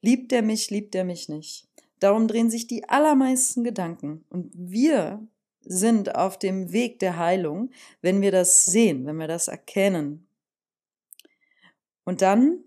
Liebt 0.00 0.32
er 0.32 0.42
mich, 0.42 0.70
liebt 0.70 0.94
er 0.94 1.04
mich 1.04 1.28
nicht? 1.28 1.68
Darum 2.00 2.28
drehen 2.28 2.50
sich 2.50 2.66
die 2.66 2.88
allermeisten 2.88 3.62
Gedanken. 3.62 4.24
Und 4.30 4.50
wir 4.54 5.26
sind 5.60 6.14
auf 6.16 6.38
dem 6.38 6.72
Weg 6.72 6.98
der 6.98 7.18
Heilung, 7.18 7.70
wenn 8.00 8.20
wir 8.22 8.32
das 8.32 8.64
sehen, 8.64 9.06
wenn 9.06 9.18
wir 9.18 9.28
das 9.28 9.48
erkennen. 9.48 10.26
Und 12.04 12.22
dann 12.22 12.64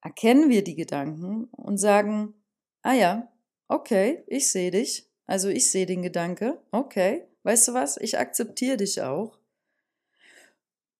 erkennen 0.00 0.48
wir 0.48 0.62
die 0.62 0.76
Gedanken 0.76 1.44
und 1.50 1.78
sagen, 1.78 2.34
ah 2.82 2.94
ja, 2.94 3.32
okay, 3.68 4.22
ich 4.28 4.48
sehe 4.48 4.70
dich, 4.70 5.08
also 5.26 5.48
ich 5.48 5.70
sehe 5.70 5.86
den 5.86 6.02
Gedanke, 6.02 6.62
okay, 6.70 7.26
weißt 7.42 7.68
du 7.68 7.74
was, 7.74 7.96
ich 7.96 8.18
akzeptiere 8.18 8.76
dich 8.76 9.02
auch. 9.02 9.38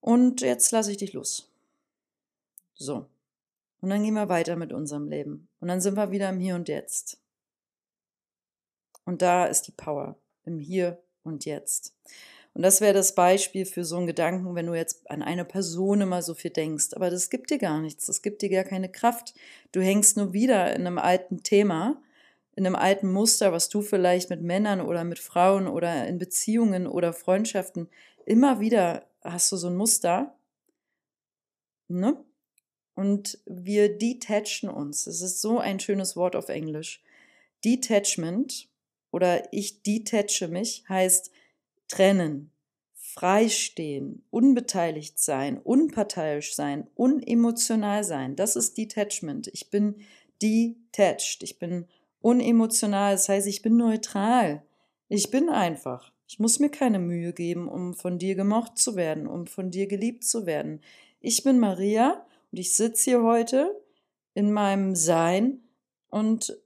Und 0.00 0.40
jetzt 0.40 0.70
lasse 0.72 0.90
ich 0.90 0.96
dich 0.96 1.12
los. 1.12 1.50
So. 2.74 3.06
Und 3.84 3.90
dann 3.90 4.02
gehen 4.02 4.14
wir 4.14 4.30
weiter 4.30 4.56
mit 4.56 4.72
unserem 4.72 5.10
Leben. 5.10 5.50
Und 5.60 5.68
dann 5.68 5.82
sind 5.82 5.94
wir 5.94 6.10
wieder 6.10 6.30
im 6.30 6.40
Hier 6.40 6.54
und 6.54 6.70
Jetzt. 6.70 7.20
Und 9.04 9.20
da 9.20 9.44
ist 9.44 9.66
die 9.66 9.72
Power 9.72 10.16
im 10.46 10.58
Hier 10.58 11.02
und 11.22 11.44
Jetzt. 11.44 11.94
Und 12.54 12.62
das 12.62 12.80
wäre 12.80 12.94
das 12.94 13.14
Beispiel 13.14 13.66
für 13.66 13.84
so 13.84 13.98
einen 13.98 14.06
Gedanken, 14.06 14.54
wenn 14.54 14.64
du 14.64 14.72
jetzt 14.72 15.10
an 15.10 15.22
eine 15.22 15.44
Person 15.44 16.00
immer 16.00 16.22
so 16.22 16.32
viel 16.32 16.50
denkst. 16.50 16.94
Aber 16.94 17.10
das 17.10 17.28
gibt 17.28 17.50
dir 17.50 17.58
gar 17.58 17.78
nichts. 17.82 18.06
Das 18.06 18.22
gibt 18.22 18.40
dir 18.40 18.48
gar 18.48 18.64
keine 18.64 18.90
Kraft. 18.90 19.34
Du 19.72 19.82
hängst 19.82 20.16
nur 20.16 20.32
wieder 20.32 20.74
in 20.74 20.86
einem 20.86 20.96
alten 20.96 21.42
Thema, 21.42 22.02
in 22.56 22.66
einem 22.66 22.76
alten 22.76 23.12
Muster, 23.12 23.52
was 23.52 23.68
du 23.68 23.82
vielleicht 23.82 24.30
mit 24.30 24.40
Männern 24.40 24.80
oder 24.80 25.04
mit 25.04 25.18
Frauen 25.18 25.68
oder 25.68 26.06
in 26.06 26.16
Beziehungen 26.16 26.86
oder 26.86 27.12
Freundschaften 27.12 27.90
immer 28.24 28.60
wieder 28.60 29.04
hast 29.22 29.52
du 29.52 29.58
so 29.58 29.66
ein 29.66 29.76
Muster. 29.76 30.34
Ne? 31.88 32.24
Und 32.94 33.38
wir 33.46 33.96
detachen 33.96 34.68
uns. 34.68 35.06
Es 35.06 35.20
ist 35.20 35.40
so 35.40 35.58
ein 35.58 35.80
schönes 35.80 36.16
Wort 36.16 36.36
auf 36.36 36.48
Englisch. 36.48 37.02
Detachment 37.64 38.68
oder 39.10 39.52
ich 39.52 39.82
detache 39.82 40.48
mich 40.48 40.84
heißt 40.88 41.30
trennen, 41.88 42.50
freistehen, 42.92 44.24
unbeteiligt 44.30 45.18
sein, 45.18 45.58
unparteiisch 45.58 46.54
sein, 46.54 46.88
unemotional 46.94 48.04
sein. 48.04 48.36
Das 48.36 48.56
ist 48.56 48.76
Detachment. 48.76 49.48
Ich 49.48 49.70
bin 49.70 49.96
detached. 50.42 51.42
Ich 51.42 51.58
bin 51.58 51.86
unemotional. 52.20 53.12
Das 53.12 53.28
heißt, 53.28 53.46
ich 53.46 53.62
bin 53.62 53.76
neutral. 53.76 54.62
Ich 55.08 55.30
bin 55.30 55.48
einfach. 55.48 56.12
Ich 56.26 56.38
muss 56.38 56.58
mir 56.58 56.70
keine 56.70 56.98
Mühe 56.98 57.32
geben, 57.32 57.68
um 57.68 57.94
von 57.94 58.18
dir 58.18 58.34
gemocht 58.34 58.78
zu 58.78 58.96
werden, 58.96 59.26
um 59.26 59.46
von 59.46 59.70
dir 59.70 59.86
geliebt 59.86 60.24
zu 60.24 60.46
werden. 60.46 60.80
Ich 61.20 61.44
bin 61.44 61.60
Maria 61.60 62.26
und 62.54 62.60
ich 62.60 62.76
sitze 62.76 63.10
hier 63.10 63.22
heute 63.24 63.82
in 64.34 64.52
meinem 64.52 64.94
Sein 64.94 65.64
und 66.06 66.56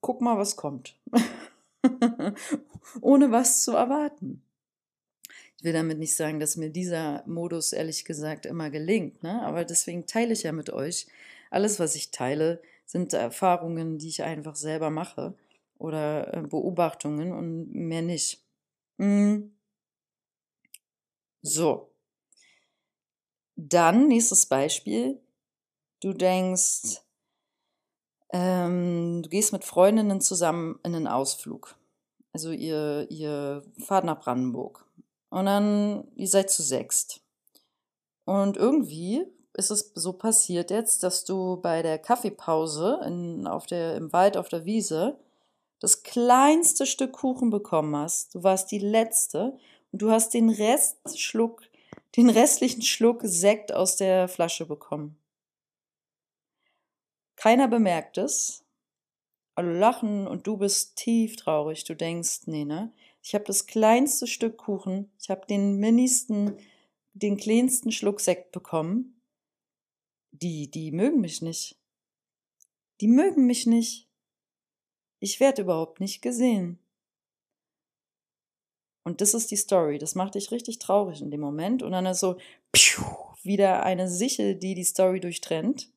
guck 0.00 0.20
mal, 0.20 0.38
was 0.38 0.54
kommt. 0.54 0.96
Ohne 3.00 3.32
was 3.32 3.64
zu 3.64 3.72
erwarten. 3.72 4.44
Ich 5.56 5.64
will 5.64 5.72
damit 5.72 5.98
nicht 5.98 6.14
sagen, 6.14 6.38
dass 6.38 6.56
mir 6.56 6.70
dieser 6.70 7.24
Modus 7.26 7.72
ehrlich 7.72 8.04
gesagt 8.04 8.46
immer 8.46 8.70
gelingt, 8.70 9.24
ne? 9.24 9.42
aber 9.42 9.64
deswegen 9.64 10.06
teile 10.06 10.34
ich 10.34 10.44
ja 10.44 10.52
mit 10.52 10.70
euch. 10.70 11.08
Alles, 11.50 11.80
was 11.80 11.96
ich 11.96 12.12
teile, 12.12 12.62
sind 12.86 13.12
Erfahrungen, 13.12 13.98
die 13.98 14.10
ich 14.10 14.22
einfach 14.22 14.54
selber 14.54 14.90
mache 14.90 15.34
oder 15.78 16.32
äh, 16.32 16.42
Beobachtungen 16.42 17.32
und 17.32 17.74
mehr 17.74 18.02
nicht. 18.02 18.40
Mm. 18.98 19.48
So. 21.42 21.90
Dann 23.56 24.06
nächstes 24.06 24.46
Beispiel 24.46 25.20
du 26.04 26.12
denkst, 26.12 27.00
ähm, 28.32 29.22
du 29.22 29.28
gehst 29.30 29.52
mit 29.52 29.64
Freundinnen 29.64 30.20
zusammen 30.20 30.78
in 30.84 30.94
einen 30.94 31.06
Ausflug. 31.06 31.76
Also 32.32 32.50
ihr, 32.50 33.06
ihr 33.10 33.62
fahrt 33.78 34.04
nach 34.04 34.20
Brandenburg. 34.20 34.84
Und 35.30 35.46
dann, 35.46 36.06
ihr 36.16 36.28
seid 36.28 36.50
zu 36.50 36.62
sechst. 36.62 37.20
Und 38.24 38.56
irgendwie 38.56 39.24
ist 39.54 39.70
es 39.70 39.92
so 39.94 40.12
passiert 40.12 40.70
jetzt, 40.70 41.02
dass 41.02 41.24
du 41.24 41.56
bei 41.56 41.82
der 41.82 41.98
Kaffeepause 41.98 43.00
in, 43.06 43.46
auf 43.46 43.66
der, 43.66 43.96
im 43.96 44.12
Wald 44.12 44.36
auf 44.36 44.48
der 44.48 44.64
Wiese 44.64 45.16
das 45.80 46.02
kleinste 46.02 46.86
Stück 46.86 47.12
Kuchen 47.12 47.50
bekommen 47.50 47.96
hast. 47.96 48.34
Du 48.34 48.42
warst 48.42 48.70
die 48.72 48.78
letzte 48.78 49.56
und 49.92 50.02
du 50.02 50.10
hast 50.10 50.34
den 50.34 50.50
Restschluck, 50.50 51.62
den 52.16 52.30
restlichen 52.30 52.82
Schluck 52.82 53.20
Sekt 53.22 53.72
aus 53.72 53.96
der 53.96 54.28
Flasche 54.28 54.66
bekommen. 54.66 55.16
Keiner 57.44 57.68
bemerkt 57.68 58.16
es. 58.16 58.64
Alle 59.54 59.78
lachen 59.78 60.26
und 60.26 60.46
du 60.46 60.56
bist 60.56 60.96
tief 60.96 61.36
traurig. 61.36 61.84
Du 61.84 61.94
denkst, 61.94 62.46
nee, 62.46 62.64
ne? 62.64 62.90
Ich 63.22 63.34
habe 63.34 63.44
das 63.44 63.66
kleinste 63.66 64.26
Stück 64.26 64.56
Kuchen, 64.56 65.12
ich 65.20 65.28
habe 65.28 65.44
den 65.44 65.76
ministen, 65.76 66.56
den 67.12 67.36
kleinsten 67.36 67.92
Schluck 67.92 68.22
Sekt 68.22 68.50
bekommen. 68.52 69.20
Die, 70.30 70.70
die 70.70 70.90
mögen 70.90 71.20
mich 71.20 71.42
nicht. 71.42 71.78
Die 73.02 73.08
mögen 73.08 73.44
mich 73.44 73.66
nicht. 73.66 74.08
Ich 75.20 75.38
werde 75.38 75.60
überhaupt 75.60 76.00
nicht 76.00 76.22
gesehen. 76.22 76.78
Und 79.02 79.20
das 79.20 79.34
ist 79.34 79.50
die 79.50 79.56
Story. 79.56 79.98
Das 79.98 80.14
macht 80.14 80.34
dich 80.34 80.50
richtig 80.50 80.78
traurig 80.78 81.20
in 81.20 81.30
dem 81.30 81.42
Moment. 81.42 81.82
Und 81.82 81.92
dann 81.92 82.06
ist 82.06 82.20
so 82.20 82.38
piu, 82.72 83.04
wieder 83.42 83.82
eine 83.82 84.08
Sichel, 84.08 84.54
die 84.54 84.74
die 84.74 84.84
Story 84.84 85.20
durchtrennt. 85.20 85.90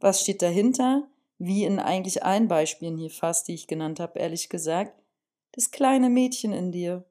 Was 0.00 0.22
steht 0.22 0.42
dahinter? 0.42 1.08
Wie 1.38 1.64
in 1.64 1.78
eigentlich 1.78 2.24
allen 2.24 2.48
Beispielen 2.48 2.96
hier 2.96 3.10
fast, 3.10 3.48
die 3.48 3.54
ich 3.54 3.66
genannt 3.66 4.00
habe, 4.00 4.18
ehrlich 4.18 4.48
gesagt. 4.48 5.00
Das 5.52 5.70
kleine 5.70 6.10
Mädchen 6.10 6.52
in 6.52 6.72
dir. 6.72 7.04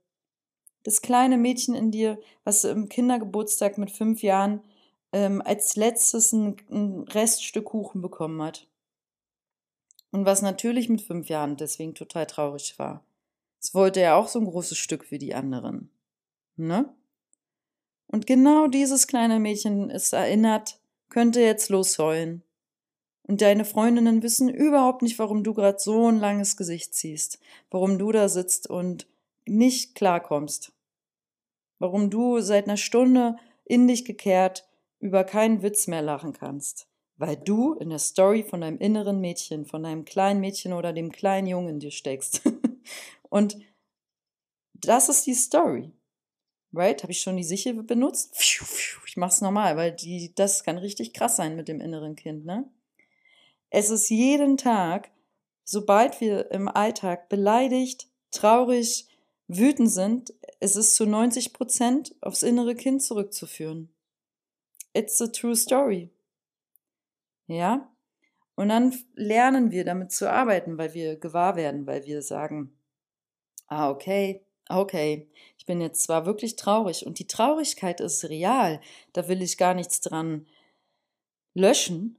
Das 0.84 1.02
kleine 1.02 1.38
Mädchen 1.38 1.76
in 1.76 1.92
dir, 1.92 2.20
was 2.44 2.64
im 2.64 2.90
Kindergeburtstag 2.90 3.78
mit 3.78 3.92
fünf 3.92 4.24
Jahren 4.24 4.62
ähm, 5.12 5.42
als 5.44 5.76
letztes 5.76 6.32
ein, 6.32 6.58
ein 6.70 7.04
Reststück 7.04 7.66
Kuchen 7.66 8.02
bekommen 8.02 8.42
hat. 8.42 8.68
Und 10.12 10.26
was 10.26 10.42
natürlich 10.42 10.90
mit 10.90 11.02
fünf 11.02 11.30
Jahren 11.30 11.58
deswegen 11.58 11.94
total 11.94 12.26
traurig 12.26 12.80
war. 12.80 13.04
Es 13.62 13.74
wollte 13.74 14.00
ja 14.00 14.16
auch 14.16 14.28
so 14.28 14.40
ein 14.40 14.46
großes 14.46 14.78
Stück 14.78 15.12
wie 15.12 15.18
die 15.18 15.36
anderen. 15.36 15.92
Ne? 16.56 16.94
Und 18.08 18.26
genau 18.26 18.68
dieses 18.68 19.06
kleine 19.06 19.40
Mädchen 19.40 19.90
ist 19.90 20.14
erinnert, 20.14 20.80
könnte 21.10 21.42
jetzt 21.42 21.70
losheulen. 21.70 22.44
Und 23.30 23.42
deine 23.42 23.64
Freundinnen 23.64 24.24
wissen 24.24 24.50
überhaupt 24.50 25.04
nicht, 25.04 25.20
warum 25.20 25.44
du 25.44 25.54
gerade 25.54 25.78
so 25.78 26.08
ein 26.08 26.18
langes 26.18 26.58
Gesicht 26.58 26.96
ziehst, 26.96 27.38
warum 27.70 28.00
du 28.00 28.12
da 28.12 28.28
sitzt 28.28 28.68
und 28.68 29.06
nicht 29.46 29.94
klarkommst. 29.94 30.72
Warum 31.78 32.10
du 32.10 32.40
seit 32.40 32.66
einer 32.66 32.76
Stunde 32.76 33.36
in 33.66 33.88
dich 33.88 34.04
gekehrt 34.04 34.68
über 35.00 35.24
keinen 35.24 35.62
Witz 35.62 35.86
mehr 35.86 36.02
lachen 36.02 36.34
kannst. 36.34 36.88
Weil 37.18 37.38
du 37.38 37.76
in 37.76 37.92
der 37.92 38.00
Story 38.00 38.42
von 38.42 38.62
deinem 38.62 38.80
inneren 38.80 39.22
Mädchen, 39.22 39.68
von 39.68 39.84
deinem 39.84 40.06
kleinen 40.06 40.40
Mädchen 40.40 40.74
oder 40.74 40.92
dem 40.92 41.12
kleinen 41.12 41.46
Jungen 41.46 41.70
in 41.70 41.80
dir 41.80 41.92
steckst. 41.92 42.42
und 43.30 43.60
das 44.74 45.08
ist 45.08 45.28
die 45.28 45.36
Story. 45.36 45.92
Right? 46.74 47.04
Habe 47.04 47.12
ich 47.12 47.22
schon 47.22 47.38
die 47.38 47.44
Sichel 47.44 47.76
benutzt? 47.84 48.36
Ich 49.06 49.18
mach's 49.18 49.42
normal, 49.42 49.78
weil 49.78 49.92
die, 49.92 50.34
das 50.34 50.64
kann 50.64 50.80
richtig 50.80 51.14
krass 51.14 51.36
sein 51.36 51.56
mit 51.56 51.68
dem 51.68 51.80
inneren 51.80 52.16
Kind, 52.16 52.44
ne? 52.44 52.68
Es 53.70 53.90
ist 53.90 54.10
jeden 54.10 54.58
Tag, 54.58 55.12
sobald 55.64 56.20
wir 56.22 56.52
im 56.52 56.68
Alltag 56.68 57.30
beleidigt, 57.30 58.08
traurig, 58.32 59.08
wütend 59.48 59.92
sind, 59.92 60.34
es 60.60 60.76
ist 60.76 60.96
zu 60.96 61.06
90 61.06 61.54
Prozent 61.54 62.16
aufs 62.22 62.44
innere 62.44 62.76
Kind 62.76 63.02
zurückzuführen. 63.02 63.90
It's 64.94 65.22
a 65.22 65.28
true 65.28 65.56
story. 65.56 66.10
Ja? 67.48 67.92
Und 68.56 68.70
dann 68.70 68.94
lernen 69.16 69.72
wir 69.72 69.86
damit 69.86 70.12
zu 70.12 70.30
arbeiten, 70.30 70.78
weil 70.78 70.94
wir 70.94 71.16
gewahr 71.16 71.56
werden, 71.56 71.88
weil 71.88 72.06
wir 72.06 72.22
sagen, 72.22 72.78
ah, 73.68 73.90
okay, 73.90 74.44
okay, 74.68 75.28
ich 75.58 75.66
bin 75.66 75.82
jetzt 75.82 76.04
zwar 76.04 76.26
wirklich 76.26 76.56
traurig 76.56 77.06
und 77.06 77.20
die 77.20 77.28
Traurigkeit 77.28 78.02
ist 78.02 78.26
real, 78.26 78.82
da 79.14 79.28
will 79.28 79.42
ich 79.42 79.58
gar 79.58 79.74
nichts 79.74 80.02
dran 80.02 80.46
löschen, 81.54 82.19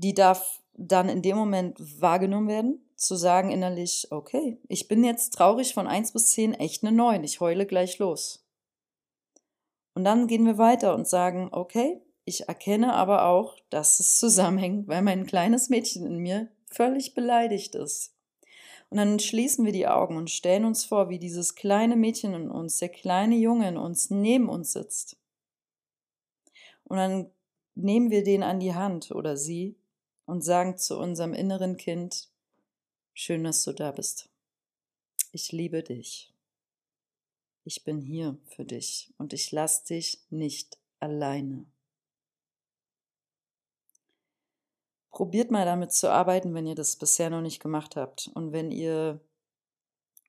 die 0.00 0.14
darf 0.14 0.62
dann 0.74 1.08
in 1.08 1.22
dem 1.22 1.36
Moment 1.36 1.78
wahrgenommen 2.00 2.48
werden, 2.48 2.86
zu 2.96 3.16
sagen 3.16 3.50
innerlich, 3.50 4.08
okay, 4.10 4.58
ich 4.68 4.88
bin 4.88 5.04
jetzt 5.04 5.30
traurig 5.30 5.74
von 5.74 5.86
1 5.86 6.12
bis 6.12 6.32
10, 6.32 6.54
echt 6.54 6.82
eine 6.82 6.92
9, 6.94 7.24
ich 7.24 7.40
heule 7.40 7.66
gleich 7.66 7.98
los. 7.98 8.46
Und 9.94 10.04
dann 10.04 10.26
gehen 10.26 10.44
wir 10.44 10.58
weiter 10.58 10.94
und 10.94 11.08
sagen, 11.08 11.48
okay, 11.52 12.02
ich 12.24 12.48
erkenne 12.48 12.94
aber 12.94 13.26
auch, 13.26 13.56
dass 13.70 14.00
es 14.00 14.18
zusammenhängt, 14.18 14.88
weil 14.88 15.02
mein 15.02 15.26
kleines 15.26 15.68
Mädchen 15.68 16.04
in 16.06 16.18
mir 16.18 16.48
völlig 16.66 17.14
beleidigt 17.14 17.74
ist. 17.74 18.14
Und 18.90 18.98
dann 18.98 19.18
schließen 19.18 19.64
wir 19.64 19.72
die 19.72 19.86
Augen 19.86 20.16
und 20.16 20.30
stellen 20.30 20.64
uns 20.64 20.84
vor, 20.84 21.08
wie 21.08 21.18
dieses 21.18 21.54
kleine 21.54 21.96
Mädchen 21.96 22.34
in 22.34 22.50
uns, 22.50 22.78
der 22.78 22.88
kleine 22.88 23.36
Junge 23.36 23.68
in 23.68 23.76
uns 23.76 24.10
neben 24.10 24.48
uns 24.48 24.72
sitzt. 24.72 25.16
Und 26.84 26.98
dann 26.98 27.30
nehmen 27.74 28.10
wir 28.10 28.22
den 28.22 28.42
an 28.42 28.60
die 28.60 28.74
Hand 28.74 29.10
oder 29.10 29.36
sie 29.36 29.76
und 30.26 30.42
sagen 30.42 30.76
zu 30.76 30.98
unserem 30.98 31.32
inneren 31.32 31.76
Kind, 31.76 32.28
schön, 33.14 33.44
dass 33.44 33.64
du 33.64 33.72
da 33.72 33.92
bist. 33.92 34.28
Ich 35.32 35.52
liebe 35.52 35.82
dich. 35.82 36.32
Ich 37.64 37.82
bin 37.84 38.00
hier 38.00 38.36
für 38.44 38.64
dich 38.64 39.12
und 39.18 39.32
ich 39.32 39.50
lasse 39.50 39.86
dich 39.86 40.20
nicht 40.30 40.78
alleine. 41.00 41.66
Probiert 45.10 45.50
mal 45.50 45.64
damit 45.64 45.92
zu 45.92 46.10
arbeiten, 46.10 46.54
wenn 46.54 46.66
ihr 46.66 46.74
das 46.74 46.96
bisher 46.96 47.30
noch 47.30 47.40
nicht 47.40 47.60
gemacht 47.60 47.96
habt. 47.96 48.30
Und 48.34 48.52
wenn 48.52 48.70
ihr 48.70 49.20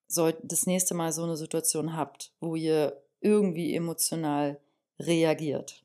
das 0.08 0.66
nächste 0.66 0.94
Mal 0.94 1.12
so 1.12 1.24
eine 1.24 1.36
Situation 1.36 1.96
habt, 1.96 2.32
wo 2.40 2.56
ihr 2.56 3.02
irgendwie 3.20 3.76
emotional 3.76 4.60
reagiert. 5.00 5.84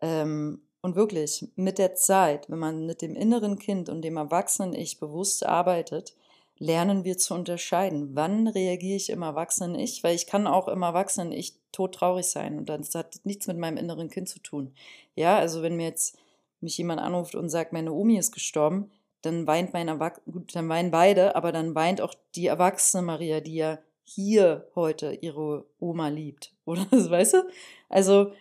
Ähm, 0.00 0.67
und 0.80 0.94
wirklich, 0.94 1.48
mit 1.56 1.78
der 1.78 1.94
Zeit, 1.94 2.48
wenn 2.48 2.58
man 2.58 2.86
mit 2.86 3.02
dem 3.02 3.16
inneren 3.16 3.58
Kind 3.58 3.88
und 3.88 4.02
dem 4.02 4.16
erwachsenen 4.16 4.74
Ich 4.74 5.00
bewusst 5.00 5.44
arbeitet, 5.44 6.14
lernen 6.58 7.04
wir 7.04 7.18
zu 7.18 7.34
unterscheiden, 7.34 8.10
wann 8.14 8.48
reagiere 8.48 8.96
ich 8.96 9.10
im 9.10 9.22
erwachsenen 9.22 9.78
Ich, 9.78 10.02
weil 10.02 10.14
ich 10.14 10.26
kann 10.26 10.46
auch 10.46 10.68
im 10.68 10.82
erwachsenen 10.82 11.32
Ich 11.32 11.54
todtraurig 11.72 12.26
sein 12.26 12.58
und 12.58 12.68
das 12.68 12.94
hat 12.94 13.20
nichts 13.24 13.46
mit 13.46 13.58
meinem 13.58 13.76
inneren 13.76 14.08
Kind 14.08 14.28
zu 14.28 14.40
tun. 14.40 14.72
Ja, 15.14 15.38
also 15.38 15.62
wenn 15.62 15.76
mir 15.76 15.86
jetzt 15.86 16.18
mich 16.60 16.78
jemand 16.78 17.00
anruft 17.00 17.34
und 17.34 17.48
sagt, 17.48 17.72
meine 17.72 17.92
Omi 17.92 18.18
ist 18.18 18.32
gestorben, 18.32 18.90
dann 19.22 19.46
weint 19.46 19.72
mein 19.72 19.88
Erwach 19.88 20.18
gut, 20.30 20.54
dann 20.54 20.68
weinen 20.68 20.90
beide, 20.90 21.36
aber 21.36 21.52
dann 21.52 21.74
weint 21.74 22.00
auch 22.00 22.14
die 22.34 22.46
erwachsene 22.46 23.02
Maria, 23.02 23.40
die 23.40 23.56
ja 23.56 23.78
hier 24.04 24.66
heute 24.74 25.12
ihre 25.12 25.66
Oma 25.78 26.08
liebt. 26.08 26.52
Oder 26.64 26.86
weißt 26.90 27.34
du? 27.34 27.48
Also, 27.88 28.32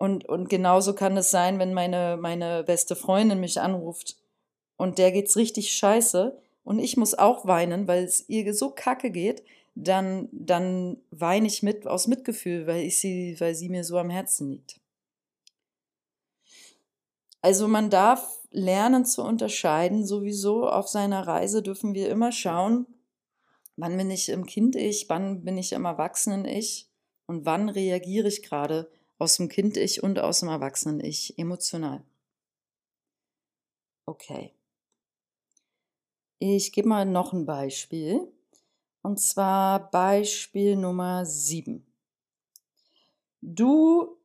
und, 0.00 0.26
und 0.26 0.48
genauso 0.48 0.94
kann 0.94 1.14
es 1.18 1.30
sein, 1.30 1.58
wenn 1.58 1.74
meine, 1.74 2.16
meine 2.18 2.64
beste 2.64 2.96
Freundin 2.96 3.38
mich 3.38 3.60
anruft 3.60 4.16
und 4.78 4.96
der 4.96 5.12
geht's 5.12 5.36
richtig 5.36 5.74
scheiße 5.74 6.40
und 6.64 6.78
ich 6.78 6.96
muss 6.96 7.12
auch 7.12 7.44
weinen, 7.44 7.86
weil 7.86 8.04
es 8.04 8.26
ihr 8.26 8.54
so 8.54 8.70
kacke 8.70 9.10
geht, 9.10 9.44
dann, 9.74 10.30
dann 10.32 10.96
weine 11.10 11.46
ich 11.46 11.62
mit 11.62 11.86
aus 11.86 12.06
Mitgefühl, 12.06 12.66
weil 12.66 12.80
ich 12.84 12.98
sie, 12.98 13.38
weil 13.40 13.54
sie 13.54 13.68
mir 13.68 13.84
so 13.84 13.98
am 13.98 14.08
Herzen 14.08 14.48
liegt. 14.48 14.80
Also 17.42 17.68
man 17.68 17.90
darf 17.90 18.38
lernen 18.50 19.04
zu 19.04 19.22
unterscheiden. 19.22 20.06
Sowieso 20.06 20.66
auf 20.66 20.88
seiner 20.88 21.26
Reise 21.26 21.62
dürfen 21.62 21.92
wir 21.92 22.08
immer 22.08 22.32
schauen, 22.32 22.86
wann 23.76 23.98
bin 23.98 24.10
ich 24.10 24.30
im 24.30 24.46
Kind-Ich, 24.46 25.10
wann 25.10 25.44
bin 25.44 25.58
ich 25.58 25.72
im 25.72 25.84
Erwachsenen-Ich 25.84 26.88
und 27.26 27.44
wann 27.44 27.68
reagiere 27.68 28.28
ich 28.28 28.42
gerade 28.42 28.90
aus 29.20 29.36
dem 29.36 29.48
Kind-Ich 29.48 30.02
und 30.02 30.18
aus 30.18 30.40
dem 30.40 30.48
Erwachsenen-Ich 30.48 31.38
emotional. 31.38 32.02
Okay. 34.06 34.54
Ich 36.38 36.72
gebe 36.72 36.88
mal 36.88 37.04
noch 37.04 37.34
ein 37.34 37.44
Beispiel. 37.44 38.32
Und 39.02 39.20
zwar 39.20 39.90
Beispiel 39.90 40.74
Nummer 40.76 41.26
7. 41.26 41.86
Du 43.42 44.16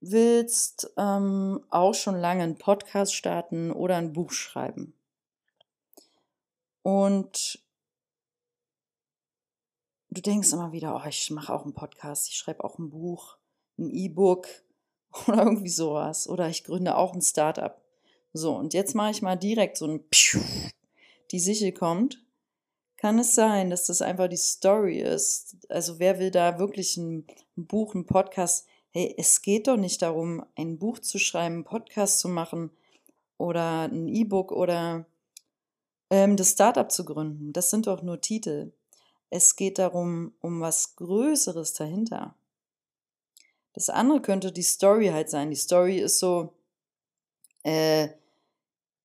willst 0.00 0.92
ähm, 0.98 1.64
auch 1.70 1.94
schon 1.94 2.16
lange 2.16 2.42
einen 2.42 2.58
Podcast 2.58 3.14
starten 3.14 3.72
oder 3.72 3.96
ein 3.96 4.12
Buch 4.12 4.32
schreiben. 4.32 4.94
Und 6.82 7.62
du 10.10 10.20
denkst 10.20 10.52
immer 10.52 10.72
wieder, 10.72 10.94
oh, 10.94 11.08
ich 11.08 11.30
mache 11.30 11.54
auch 11.54 11.62
einen 11.62 11.74
Podcast, 11.74 12.28
ich 12.28 12.36
schreibe 12.36 12.64
auch 12.64 12.78
ein 12.78 12.90
Buch, 12.90 13.38
ein 13.78 13.90
E-Book 13.90 14.48
oder 15.26 15.44
irgendwie 15.44 15.68
sowas. 15.68 16.28
Oder 16.28 16.48
ich 16.48 16.64
gründe 16.64 16.96
auch 16.96 17.14
ein 17.14 17.22
Startup. 17.22 17.80
So, 18.32 18.56
und 18.56 18.74
jetzt 18.74 18.94
mache 18.94 19.10
ich 19.10 19.22
mal 19.22 19.36
direkt 19.36 19.76
so 19.76 19.86
ein 19.86 20.08
Pschuh, 20.08 20.40
die 21.30 21.40
Sichel 21.40 21.72
kommt. 21.72 22.24
Kann 22.96 23.18
es 23.18 23.34
sein, 23.34 23.68
dass 23.68 23.86
das 23.86 24.00
einfach 24.00 24.28
die 24.28 24.36
Story 24.36 25.00
ist? 25.00 25.56
Also 25.68 25.98
wer 25.98 26.18
will 26.18 26.30
da 26.30 26.58
wirklich 26.58 26.96
ein 26.96 27.26
Buch, 27.56 27.94
ein 27.94 28.06
Podcast? 28.06 28.66
hey, 28.92 29.14
es 29.16 29.42
geht 29.42 29.68
doch 29.68 29.76
nicht 29.76 30.02
darum, 30.02 30.44
ein 30.54 30.78
Buch 30.78 30.98
zu 30.98 31.18
schreiben, 31.18 31.56
einen 31.56 31.64
Podcast 31.64 32.20
zu 32.20 32.28
machen 32.28 32.70
oder 33.38 33.84
ein 33.84 34.06
E-Book 34.06 34.52
oder 34.52 35.06
ähm, 36.10 36.36
das 36.36 36.50
Startup 36.50 36.90
zu 36.90 37.04
gründen. 37.04 37.52
Das 37.52 37.70
sind 37.70 37.86
doch 37.86 38.02
nur 38.02 38.20
Titel. 38.20 38.72
Es 39.30 39.56
geht 39.56 39.78
darum, 39.78 40.34
um 40.40 40.60
was 40.60 40.94
Größeres 40.96 41.72
dahinter. 41.72 42.34
Das 43.72 43.88
andere 43.88 44.20
könnte 44.20 44.52
die 44.52 44.62
Story 44.62 45.08
halt 45.08 45.30
sein. 45.30 45.50
Die 45.50 45.56
Story 45.56 45.98
ist 45.98 46.18
so, 46.18 46.52
äh, 47.62 48.08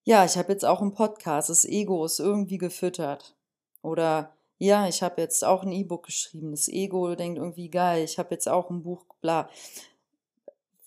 ja, 0.04 0.26
ich 0.26 0.38
habe 0.38 0.52
jetzt 0.52 0.66
auch 0.66 0.82
einen 0.82 0.94
Podcast, 0.94 1.50
das 1.50 1.66
Ego 1.66 2.06
ist 2.06 2.20
irgendwie 2.20 2.58
gefüttert. 2.58 3.36
Oder 3.82 4.34
ja, 4.58 4.88
ich 4.88 5.04
habe 5.04 5.22
jetzt 5.22 5.44
auch 5.44 5.64
ein 5.64 5.72
E-Book 5.72 6.06
geschrieben. 6.06 6.52
Das 6.52 6.68
Ego 6.68 7.16
denkt 7.16 7.38
irgendwie 7.38 7.70
geil, 7.70 8.04
ich 8.04 8.18
habe 8.18 8.34
jetzt 8.34 8.50
auch 8.50 8.70
ein 8.70 8.84
Buch, 8.84 9.06
bla. 9.22 9.50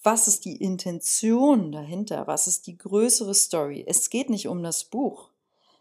Was 0.02 0.28
ist 0.28 0.44
die 0.44 0.56
Intention 0.56 1.72
dahinter? 1.72 2.26
Was 2.26 2.46
ist 2.46 2.66
die 2.66 2.78
größere 2.78 3.34
Story? 3.34 3.84
Es 3.86 4.10
geht 4.10 4.30
nicht 4.30 4.48
um 4.48 4.62
das 4.62 4.84
Buch. 4.84 5.29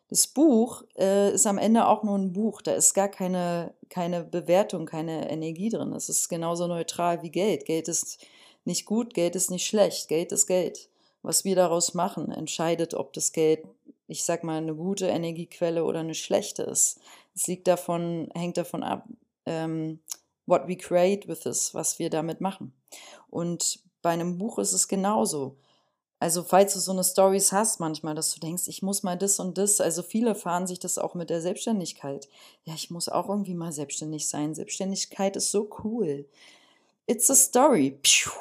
Das 0.09 0.25
Buch 0.25 0.83
äh, 0.97 1.31
ist 1.33 1.45
am 1.45 1.59
Ende 1.59 1.87
auch 1.87 2.03
nur 2.03 2.17
ein 2.17 2.33
Buch. 2.33 2.61
Da 2.61 2.73
ist 2.73 2.95
gar 2.95 3.09
keine, 3.09 3.73
keine 3.89 4.23
Bewertung, 4.23 4.85
keine 4.85 5.29
Energie 5.29 5.69
drin. 5.69 5.93
Es 5.93 6.09
ist 6.09 6.29
genauso 6.29 6.65
neutral 6.67 7.21
wie 7.21 7.29
Geld. 7.29 7.65
Geld 7.65 7.87
ist 7.87 8.25
nicht 8.65 8.85
gut, 8.85 9.13
Geld 9.13 9.35
ist 9.35 9.51
nicht 9.51 9.67
schlecht. 9.67 10.07
Geld 10.07 10.31
ist 10.31 10.47
Geld. 10.47 10.89
Was 11.21 11.45
wir 11.45 11.55
daraus 11.55 11.93
machen, 11.93 12.31
entscheidet, 12.31 12.95
ob 12.95 13.13
das 13.13 13.33
Geld, 13.33 13.65
ich 14.07 14.23
sag 14.23 14.43
mal, 14.43 14.57
eine 14.57 14.73
gute 14.73 15.07
Energiequelle 15.07 15.83
oder 15.83 15.99
eine 15.99 16.15
schlechte 16.15 16.63
ist. 16.63 16.99
Es 17.35 17.45
liegt 17.47 17.67
davon, 17.67 18.29
hängt 18.33 18.57
davon 18.57 18.83
ab, 18.83 19.05
ähm, 19.45 19.99
what 20.47 20.67
we 20.67 20.75
create 20.75 21.27
with 21.27 21.41
this, 21.41 21.75
was 21.75 21.99
wir 21.99 22.09
damit 22.09 22.41
machen. 22.41 22.73
Und 23.29 23.79
bei 24.01 24.09
einem 24.09 24.37
Buch 24.37 24.57
ist 24.59 24.73
es 24.73 24.87
genauso. 24.87 25.57
Also 26.19 26.43
falls 26.43 26.73
du 26.73 26.79
so 26.79 26.91
eine 26.91 27.03
Stories 27.03 27.53
hast 27.53 27.79
manchmal, 27.79 28.13
dass 28.13 28.33
du 28.33 28.41
denkst, 28.41 28.67
ich 28.67 28.81
muss 28.81 29.03
mal 29.03 29.17
das 29.17 29.39
und 29.39 29.57
das. 29.57 29.79
Also 29.79 30.03
viele 30.03 30.35
fahren 30.35 30.67
sich 30.67 30.79
das 30.79 30.97
auch 30.97 31.15
mit 31.15 31.29
der 31.29 31.41
Selbstständigkeit. 31.41 32.27
Ja, 32.65 32.73
ich 32.73 32.91
muss 32.91 33.07
auch 33.07 33.29
irgendwie 33.29 33.55
mal 33.55 33.71
selbstständig 33.71 34.27
sein. 34.27 34.53
Selbstständigkeit 34.53 35.37
ist 35.37 35.51
so 35.51 35.69
cool. 35.83 36.27
It's 37.07 37.29
a 37.31 37.35
story. 37.35 37.97
Piu. 38.03 38.31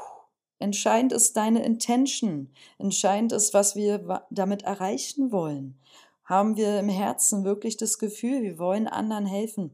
Entscheidend 0.58 1.12
ist 1.12 1.36
deine 1.36 1.64
Intention. 1.64 2.50
Entscheidend 2.78 3.30
ist, 3.32 3.54
was 3.54 3.76
wir 3.76 4.26
damit 4.30 4.62
erreichen 4.62 5.30
wollen. 5.30 5.78
Haben 6.24 6.56
wir 6.56 6.80
im 6.80 6.88
Herzen 6.88 7.44
wirklich 7.44 7.76
das 7.76 7.98
Gefühl, 7.98 8.42
wir 8.42 8.58
wollen 8.58 8.88
anderen 8.88 9.24
helfen? 9.24 9.72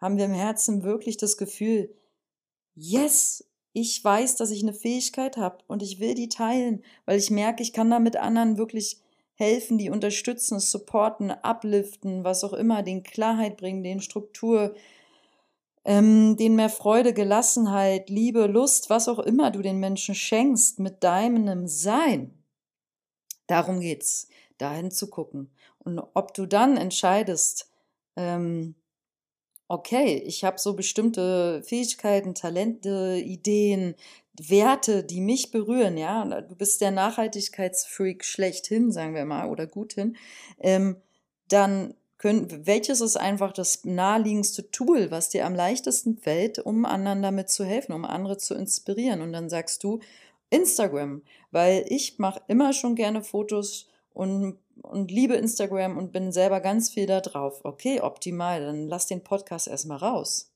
Haben 0.00 0.18
wir 0.18 0.26
im 0.26 0.34
Herzen 0.34 0.84
wirklich 0.84 1.16
das 1.16 1.36
Gefühl, 1.36 1.92
yes, 2.76 3.44
ich 3.74 4.02
weiß, 4.02 4.36
dass 4.36 4.50
ich 4.50 4.62
eine 4.62 4.72
Fähigkeit 4.72 5.36
habe 5.36 5.58
und 5.66 5.82
ich 5.82 5.98
will 5.98 6.14
die 6.14 6.28
teilen, 6.28 6.82
weil 7.06 7.18
ich 7.18 7.30
merke, 7.30 7.62
ich 7.62 7.72
kann 7.72 7.90
damit 7.90 8.16
anderen 8.16 8.56
wirklich 8.56 9.02
helfen, 9.34 9.78
die 9.78 9.90
unterstützen, 9.90 10.60
supporten, 10.60 11.32
upliften, 11.42 12.22
was 12.22 12.44
auch 12.44 12.52
immer, 12.52 12.84
den 12.84 13.02
Klarheit 13.02 13.56
bringen, 13.56 13.82
den 13.82 14.00
Struktur, 14.00 14.76
ähm, 15.84 16.36
denen 16.36 16.54
mehr 16.54 16.70
Freude, 16.70 17.12
Gelassenheit, 17.12 18.08
Liebe, 18.08 18.46
Lust, 18.46 18.90
was 18.90 19.08
auch 19.08 19.18
immer 19.18 19.50
du 19.50 19.60
den 19.60 19.80
Menschen 19.80 20.14
schenkst 20.14 20.78
mit 20.78 21.02
deinem 21.02 21.66
Sein. 21.66 22.32
Darum 23.48 23.80
geht's, 23.80 24.28
dahin 24.56 24.92
zu 24.92 25.10
gucken. 25.10 25.50
Und 25.78 25.98
ob 26.14 26.32
du 26.32 26.46
dann 26.46 26.76
entscheidest, 26.76 27.68
ähm, 28.14 28.76
okay, 29.68 30.22
ich 30.26 30.44
habe 30.44 30.58
so 30.58 30.74
bestimmte 30.74 31.62
Fähigkeiten, 31.64 32.34
Talente, 32.34 33.20
Ideen, 33.24 33.94
Werte, 34.40 35.04
die 35.04 35.20
mich 35.20 35.50
berühren, 35.50 35.96
ja, 35.96 36.24
du 36.42 36.56
bist 36.56 36.80
der 36.80 36.90
Nachhaltigkeitsfreak 36.90 38.24
schlechthin, 38.24 38.90
sagen 38.90 39.14
wir 39.14 39.24
mal, 39.24 39.48
oder 39.48 39.66
guthin, 39.66 40.16
ähm, 40.58 40.96
dann 41.48 41.94
können, 42.18 42.66
welches 42.66 43.00
ist 43.00 43.16
einfach 43.16 43.52
das 43.52 43.84
naheliegendste 43.84 44.70
Tool, 44.70 45.10
was 45.10 45.28
dir 45.28 45.46
am 45.46 45.54
leichtesten 45.54 46.16
fällt, 46.16 46.58
um 46.58 46.84
anderen 46.84 47.22
damit 47.22 47.50
zu 47.50 47.64
helfen, 47.64 47.92
um 47.92 48.04
andere 48.04 48.38
zu 48.38 48.54
inspirieren? 48.54 49.20
Und 49.20 49.32
dann 49.32 49.50
sagst 49.50 49.84
du 49.84 50.00
Instagram, 50.50 51.22
weil 51.50 51.84
ich 51.88 52.18
mache 52.18 52.40
immer 52.48 52.72
schon 52.72 52.94
gerne 52.94 53.22
Fotos 53.22 53.88
und, 54.14 54.58
und 54.84 55.10
liebe 55.10 55.34
Instagram 55.34 55.96
und 55.96 56.12
bin 56.12 56.32
selber 56.32 56.60
ganz 56.60 56.90
viel 56.90 57.06
da 57.06 57.20
drauf. 57.20 57.60
Okay, 57.64 58.00
optimal, 58.00 58.60
dann 58.64 58.86
lass 58.88 59.06
den 59.06 59.24
Podcast 59.24 59.68
erstmal 59.68 59.98
raus. 59.98 60.52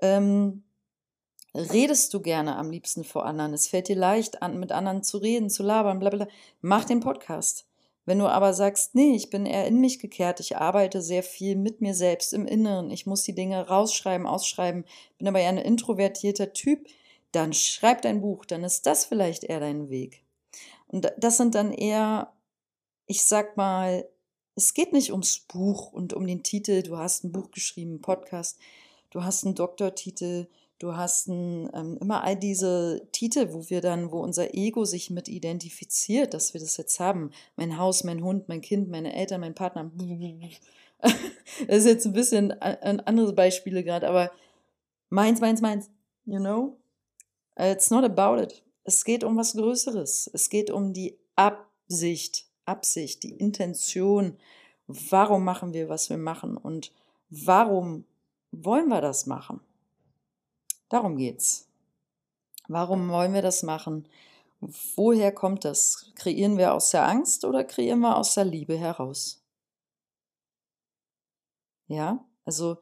Ähm, 0.00 0.62
redest 1.54 2.14
du 2.14 2.20
gerne 2.20 2.56
am 2.56 2.70
liebsten 2.70 3.04
vor 3.04 3.26
anderen? 3.26 3.52
Es 3.54 3.68
fällt 3.68 3.88
dir 3.88 3.96
leicht, 3.96 4.42
an, 4.42 4.58
mit 4.58 4.72
anderen 4.72 5.02
zu 5.02 5.18
reden, 5.18 5.50
zu 5.50 5.62
labern, 5.62 5.98
bla 5.98 6.10
bla. 6.10 6.28
Mach 6.60 6.84
den 6.84 7.00
Podcast. 7.00 7.66
Wenn 8.08 8.20
du 8.20 8.26
aber 8.26 8.54
sagst, 8.54 8.94
nee, 8.94 9.14
ich 9.14 9.28
bin 9.28 9.44
eher 9.44 9.66
in 9.66 9.82
mich 9.82 9.98
gekehrt, 9.98 10.40
ich 10.40 10.56
arbeite 10.56 11.02
sehr 11.02 11.22
viel 11.22 11.56
mit 11.56 11.82
mir 11.82 11.94
selbst 11.94 12.32
im 12.32 12.46
Inneren, 12.46 12.90
ich 12.90 13.04
muss 13.04 13.22
die 13.22 13.34
Dinge 13.34 13.68
rausschreiben, 13.68 14.26
ausschreiben, 14.26 14.86
bin 15.18 15.28
aber 15.28 15.40
eher 15.40 15.50
ein 15.50 15.58
introvertierter 15.58 16.54
Typ, 16.54 16.86
dann 17.32 17.52
schreib 17.52 18.00
dein 18.00 18.22
Buch, 18.22 18.46
dann 18.46 18.64
ist 18.64 18.86
das 18.86 19.04
vielleicht 19.04 19.44
eher 19.44 19.60
dein 19.60 19.90
Weg. 19.90 20.24
Und 20.86 21.12
das 21.18 21.36
sind 21.36 21.54
dann 21.54 21.70
eher, 21.70 22.32
ich 23.08 23.24
sag 23.24 23.56
mal, 23.56 24.08
es 24.54 24.74
geht 24.74 24.92
nicht 24.92 25.10
ums 25.10 25.40
Buch 25.40 25.92
und 25.92 26.12
um 26.12 26.26
den 26.26 26.42
Titel, 26.42 26.82
du 26.82 26.96
hast 26.96 27.24
ein 27.24 27.32
Buch 27.32 27.50
geschrieben, 27.50 27.90
einen 27.90 28.00
Podcast, 28.00 28.58
du 29.10 29.24
hast 29.24 29.44
einen 29.44 29.54
Doktortitel, 29.54 30.46
Du 30.78 30.96
hast 30.96 31.26
ein, 31.26 31.68
ähm, 31.74 31.98
immer 32.00 32.22
all 32.22 32.36
diese 32.36 33.08
Titel, 33.10 33.52
wo 33.52 33.68
wir 33.68 33.80
dann, 33.80 34.12
wo 34.12 34.20
unser 34.20 34.54
Ego 34.54 34.84
sich 34.84 35.10
mit 35.10 35.28
identifiziert, 35.28 36.34
dass 36.34 36.54
wir 36.54 36.60
das 36.60 36.76
jetzt 36.76 37.00
haben. 37.00 37.32
Mein 37.56 37.78
Haus, 37.78 38.04
mein 38.04 38.22
Hund, 38.22 38.48
mein 38.48 38.60
Kind, 38.60 38.88
meine 38.88 39.12
Eltern, 39.14 39.40
mein 39.40 39.54
Partner. 39.54 39.90
Das 41.68 41.78
ist 41.78 41.86
jetzt 41.86 42.06
ein 42.06 42.12
bisschen 42.12 42.50
ein 42.60 42.98
anderes 43.00 43.32
Beispiele 43.32 43.84
gerade, 43.84 44.08
aber 44.08 44.32
meins, 45.10 45.40
meins, 45.40 45.60
meins. 45.60 45.90
You 46.26 46.40
know? 46.40 46.76
It's 47.56 47.90
not 47.90 48.04
about 48.04 48.42
it. 48.42 48.64
Es 48.82 49.04
geht 49.04 49.22
um 49.22 49.36
was 49.36 49.52
Größeres. 49.52 50.28
Es 50.32 50.50
geht 50.50 50.70
um 50.70 50.92
die 50.92 51.16
Absicht, 51.36 52.47
Absicht, 52.68 53.22
die 53.22 53.32
Intention. 53.32 54.36
Warum 54.86 55.44
machen 55.44 55.72
wir, 55.72 55.88
was 55.88 56.10
wir 56.10 56.18
machen 56.18 56.56
und 56.56 56.92
warum 57.30 58.04
wollen 58.52 58.88
wir 58.88 59.00
das 59.00 59.26
machen? 59.26 59.60
Darum 60.88 61.16
geht's. 61.16 61.68
Warum 62.68 63.10
wollen 63.10 63.34
wir 63.34 63.42
das 63.42 63.62
machen? 63.62 64.08
Woher 64.60 65.32
kommt 65.32 65.64
das? 65.64 66.12
Kreieren 66.14 66.58
wir 66.58 66.74
aus 66.74 66.90
der 66.90 67.06
Angst 67.06 67.44
oder 67.44 67.64
kreieren 67.64 68.00
wir 68.00 68.16
aus 68.16 68.34
der 68.34 68.44
Liebe 68.44 68.76
heraus? 68.76 69.42
Ja, 71.86 72.24
also 72.44 72.78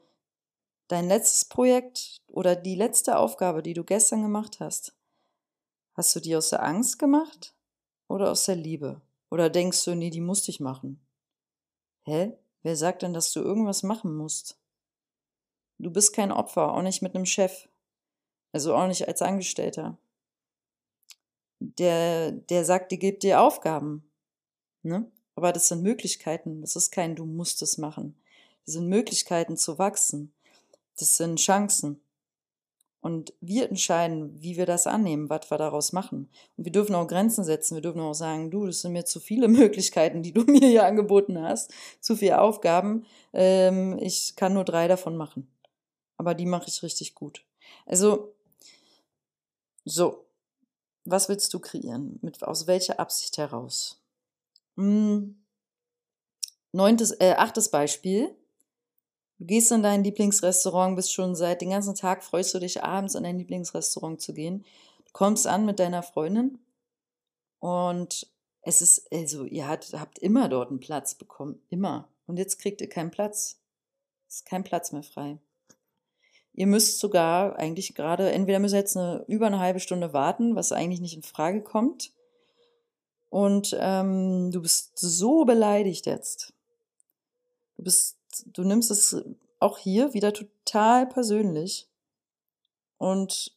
dein 0.88 1.06
letztes 1.08 1.44
Projekt 1.44 2.20
oder 2.28 2.56
die 2.56 2.74
letzte 2.74 3.18
Aufgabe, 3.18 3.62
die 3.62 3.74
du 3.74 3.84
gestern 3.84 4.22
gemacht 4.22 4.58
hast, 4.60 4.96
hast 5.94 6.14
du 6.16 6.20
die 6.20 6.34
aus 6.34 6.50
der 6.50 6.62
Angst 6.62 6.98
gemacht 6.98 7.54
oder 8.08 8.30
aus 8.30 8.44
der 8.44 8.56
Liebe? 8.56 9.00
Oder 9.30 9.50
denkst 9.50 9.84
du, 9.84 9.94
nee, 9.94 10.10
die 10.10 10.20
musste 10.20 10.50
ich 10.50 10.60
machen? 10.60 11.00
Hä? 12.04 12.32
Wer 12.62 12.76
sagt 12.76 13.02
denn, 13.02 13.14
dass 13.14 13.32
du 13.32 13.40
irgendwas 13.40 13.82
machen 13.82 14.16
musst? 14.16 14.58
Du 15.78 15.90
bist 15.90 16.12
kein 16.12 16.32
Opfer, 16.32 16.72
auch 16.72 16.82
nicht 16.82 17.02
mit 17.02 17.14
einem 17.14 17.26
Chef. 17.26 17.68
Also 18.52 18.74
auch 18.74 18.86
nicht 18.86 19.06
als 19.06 19.22
Angestellter. 19.22 19.98
Der, 21.58 22.32
der 22.32 22.64
sagt, 22.64 22.92
die 22.92 22.98
gibt 22.98 23.22
dir 23.22 23.40
Aufgaben. 23.40 24.08
Ne? 24.82 25.10
Aber 25.34 25.52
das 25.52 25.68
sind 25.68 25.82
Möglichkeiten. 25.82 26.60
Das 26.60 26.76
ist 26.76 26.90
kein, 26.90 27.16
du 27.16 27.26
musst 27.26 27.60
es 27.62 27.76
machen. 27.76 28.16
Das 28.64 28.74
sind 28.74 28.88
Möglichkeiten 28.88 29.56
zu 29.56 29.78
wachsen. 29.78 30.32
Das 30.98 31.16
sind 31.16 31.38
Chancen. 31.38 32.00
Und 33.06 33.34
wir 33.40 33.68
entscheiden, 33.68 34.42
wie 34.42 34.56
wir 34.56 34.66
das 34.66 34.88
annehmen, 34.88 35.30
was 35.30 35.48
wir 35.48 35.58
daraus 35.58 35.92
machen. 35.92 36.28
Und 36.56 36.64
wir 36.64 36.72
dürfen 36.72 36.96
auch 36.96 37.06
Grenzen 37.06 37.44
setzen. 37.44 37.76
Wir 37.76 37.82
dürfen 37.82 38.00
auch 38.00 38.14
sagen, 38.14 38.50
du, 38.50 38.66
das 38.66 38.80
sind 38.80 38.94
mir 38.94 39.04
zu 39.04 39.20
viele 39.20 39.46
Möglichkeiten, 39.60 40.24
die 40.24 40.32
du 40.32 40.40
mir 40.50 40.66
hier 40.66 40.84
angeboten 40.84 41.40
hast. 41.40 41.72
Zu 42.00 42.16
viele 42.16 42.40
Aufgaben. 42.40 43.06
Ähm, 43.32 43.96
ich 44.00 44.34
kann 44.34 44.54
nur 44.54 44.64
drei 44.64 44.88
davon 44.88 45.16
machen. 45.16 45.46
Aber 46.16 46.34
die 46.34 46.46
mache 46.46 46.66
ich 46.66 46.82
richtig 46.82 47.14
gut. 47.14 47.44
Also 47.86 48.34
so, 49.84 50.26
was 51.04 51.28
willst 51.28 51.54
du 51.54 51.60
kreieren? 51.60 52.18
Mit, 52.22 52.42
aus 52.42 52.66
welcher 52.66 52.98
Absicht 52.98 53.38
heraus? 53.38 54.02
Hm. 54.74 55.40
Neuntes, 56.72 57.12
äh, 57.20 57.36
achtes 57.38 57.70
Beispiel. 57.70 58.34
Du 59.38 59.44
gehst 59.44 59.70
in 59.70 59.82
dein 59.82 60.02
Lieblingsrestaurant, 60.02 60.96
bist 60.96 61.12
schon 61.12 61.34
seit 61.34 61.60
den 61.60 61.70
ganzen 61.70 61.94
Tag, 61.94 62.24
freust 62.24 62.54
du 62.54 62.58
dich 62.58 62.82
abends 62.82 63.14
in 63.14 63.24
dein 63.24 63.38
Lieblingsrestaurant 63.38 64.20
zu 64.20 64.32
gehen. 64.32 64.64
Du 65.04 65.12
kommst 65.12 65.46
an 65.46 65.66
mit 65.66 65.78
deiner 65.78 66.02
Freundin 66.02 66.58
und 67.58 68.26
es 68.62 68.82
ist, 68.82 69.12
also 69.12 69.44
ihr 69.44 69.68
habt, 69.68 69.92
habt 69.92 70.18
immer 70.18 70.48
dort 70.48 70.70
einen 70.70 70.80
Platz 70.80 71.14
bekommen, 71.14 71.60
immer. 71.68 72.08
Und 72.26 72.38
jetzt 72.38 72.58
kriegt 72.58 72.80
ihr 72.80 72.88
keinen 72.88 73.10
Platz. 73.10 73.58
Es 74.28 74.36
ist 74.36 74.46
kein 74.46 74.64
Platz 74.64 74.90
mehr 74.92 75.04
frei. 75.04 75.38
Ihr 76.52 76.66
müsst 76.66 76.98
sogar 76.98 77.56
eigentlich 77.58 77.94
gerade, 77.94 78.32
entweder 78.32 78.58
müsst 78.58 78.74
ihr 78.74 78.80
jetzt 78.80 78.96
eine, 78.96 79.24
über 79.28 79.46
eine 79.46 79.60
halbe 79.60 79.78
Stunde 79.78 80.14
warten, 80.14 80.56
was 80.56 80.72
eigentlich 80.72 81.00
nicht 81.00 81.14
in 81.14 81.22
Frage 81.22 81.60
kommt. 81.62 82.12
Und 83.28 83.76
ähm, 83.78 84.50
du 84.50 84.62
bist 84.62 84.98
so 84.98 85.44
beleidigt 85.44 86.06
jetzt. 86.06 86.54
Du 87.76 87.84
bist, 87.84 88.15
du 88.46 88.64
nimmst 88.64 88.90
es 88.90 89.16
auch 89.58 89.78
hier 89.78 90.12
wieder 90.14 90.32
total 90.32 91.06
persönlich. 91.06 91.88
Und 92.98 93.56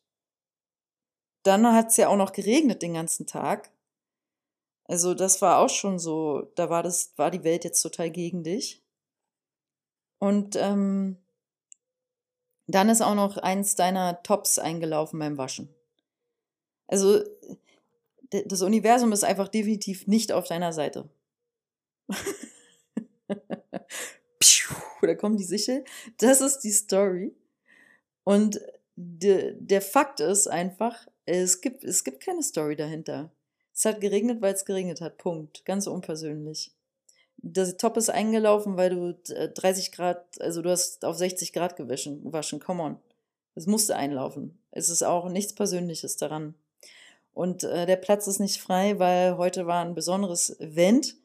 dann 1.43 1.65
hat 1.73 1.89
es 1.89 1.97
ja 1.97 2.09
auch 2.09 2.17
noch 2.17 2.31
geregnet 2.31 2.81
den 2.81 2.93
ganzen 2.93 3.25
Tag. 3.25 3.71
Also 4.85 5.13
das 5.13 5.41
war 5.41 5.59
auch 5.59 5.69
schon 5.69 5.99
so, 5.99 6.51
da 6.55 6.69
war 6.69 6.83
das, 6.83 7.13
war 7.15 7.31
die 7.31 7.43
Welt 7.43 7.63
jetzt 7.63 7.81
total 7.81 8.09
gegen 8.09 8.43
dich. 8.43 8.83
Und 10.19 10.55
ähm, 10.55 11.17
dann 12.67 12.89
ist 12.89 13.01
auch 13.01 13.15
noch 13.15 13.37
eins 13.37 13.75
deiner 13.75 14.21
Tops 14.23 14.59
eingelaufen 14.59 15.19
beim 15.19 15.37
Waschen. 15.37 15.73
Also 16.87 17.23
das 18.31 18.61
Universum 18.61 19.11
ist 19.11 19.23
einfach 19.23 19.47
definitiv 19.47 20.07
nicht 20.07 20.31
auf 20.31 20.47
deiner 20.47 20.73
Seite. 20.73 21.09
da 25.01 25.15
kommt 25.15 25.39
die 25.39 25.45
Sichel. 25.45 25.83
Das 26.17 26.41
ist 26.41 26.59
die 26.59 26.71
Story. 26.71 27.33
Und 28.23 28.59
de, 28.95 29.55
der 29.59 29.81
Fakt 29.81 30.19
ist 30.19 30.47
einfach, 30.47 31.07
es 31.25 31.61
gibt, 31.61 31.83
es 31.83 32.03
gibt 32.03 32.23
keine 32.23 32.43
Story 32.43 32.75
dahinter. 32.75 33.31
Es 33.73 33.85
hat 33.85 34.01
geregnet, 34.01 34.41
weil 34.41 34.53
es 34.53 34.65
geregnet 34.65 35.01
hat. 35.01 35.17
Punkt. 35.17 35.63
Ganz 35.65 35.87
unpersönlich 35.87 36.73
das 37.41 37.77
Top 37.77 37.97
ist 37.97 38.09
eingelaufen, 38.09 38.77
weil 38.77 38.89
du 38.89 39.13
30 39.53 39.87
äh, 39.87 39.91
Grad, 39.91 40.41
also 40.41 40.61
du 40.61 40.69
hast 40.69 41.05
auf 41.05 41.17
60 41.17 41.53
Grad 41.53 41.75
gewaschen, 41.75 42.21
waschen, 42.31 42.59
come 42.59 42.83
on. 42.83 42.97
Es 43.55 43.65
musste 43.65 43.95
einlaufen. 43.95 44.57
Es 44.71 44.89
ist 44.89 45.03
auch 45.03 45.29
nichts 45.29 45.53
Persönliches 45.53 46.17
daran. 46.17 46.55
Und 47.33 47.63
äh, 47.63 47.85
der 47.85 47.95
Platz 47.95 48.27
ist 48.27 48.39
nicht 48.39 48.61
frei, 48.61 48.99
weil 48.99 49.37
heute 49.37 49.67
war 49.67 49.83
ein 49.83 49.95
besonderes 49.95 50.59
Event, 50.59 51.15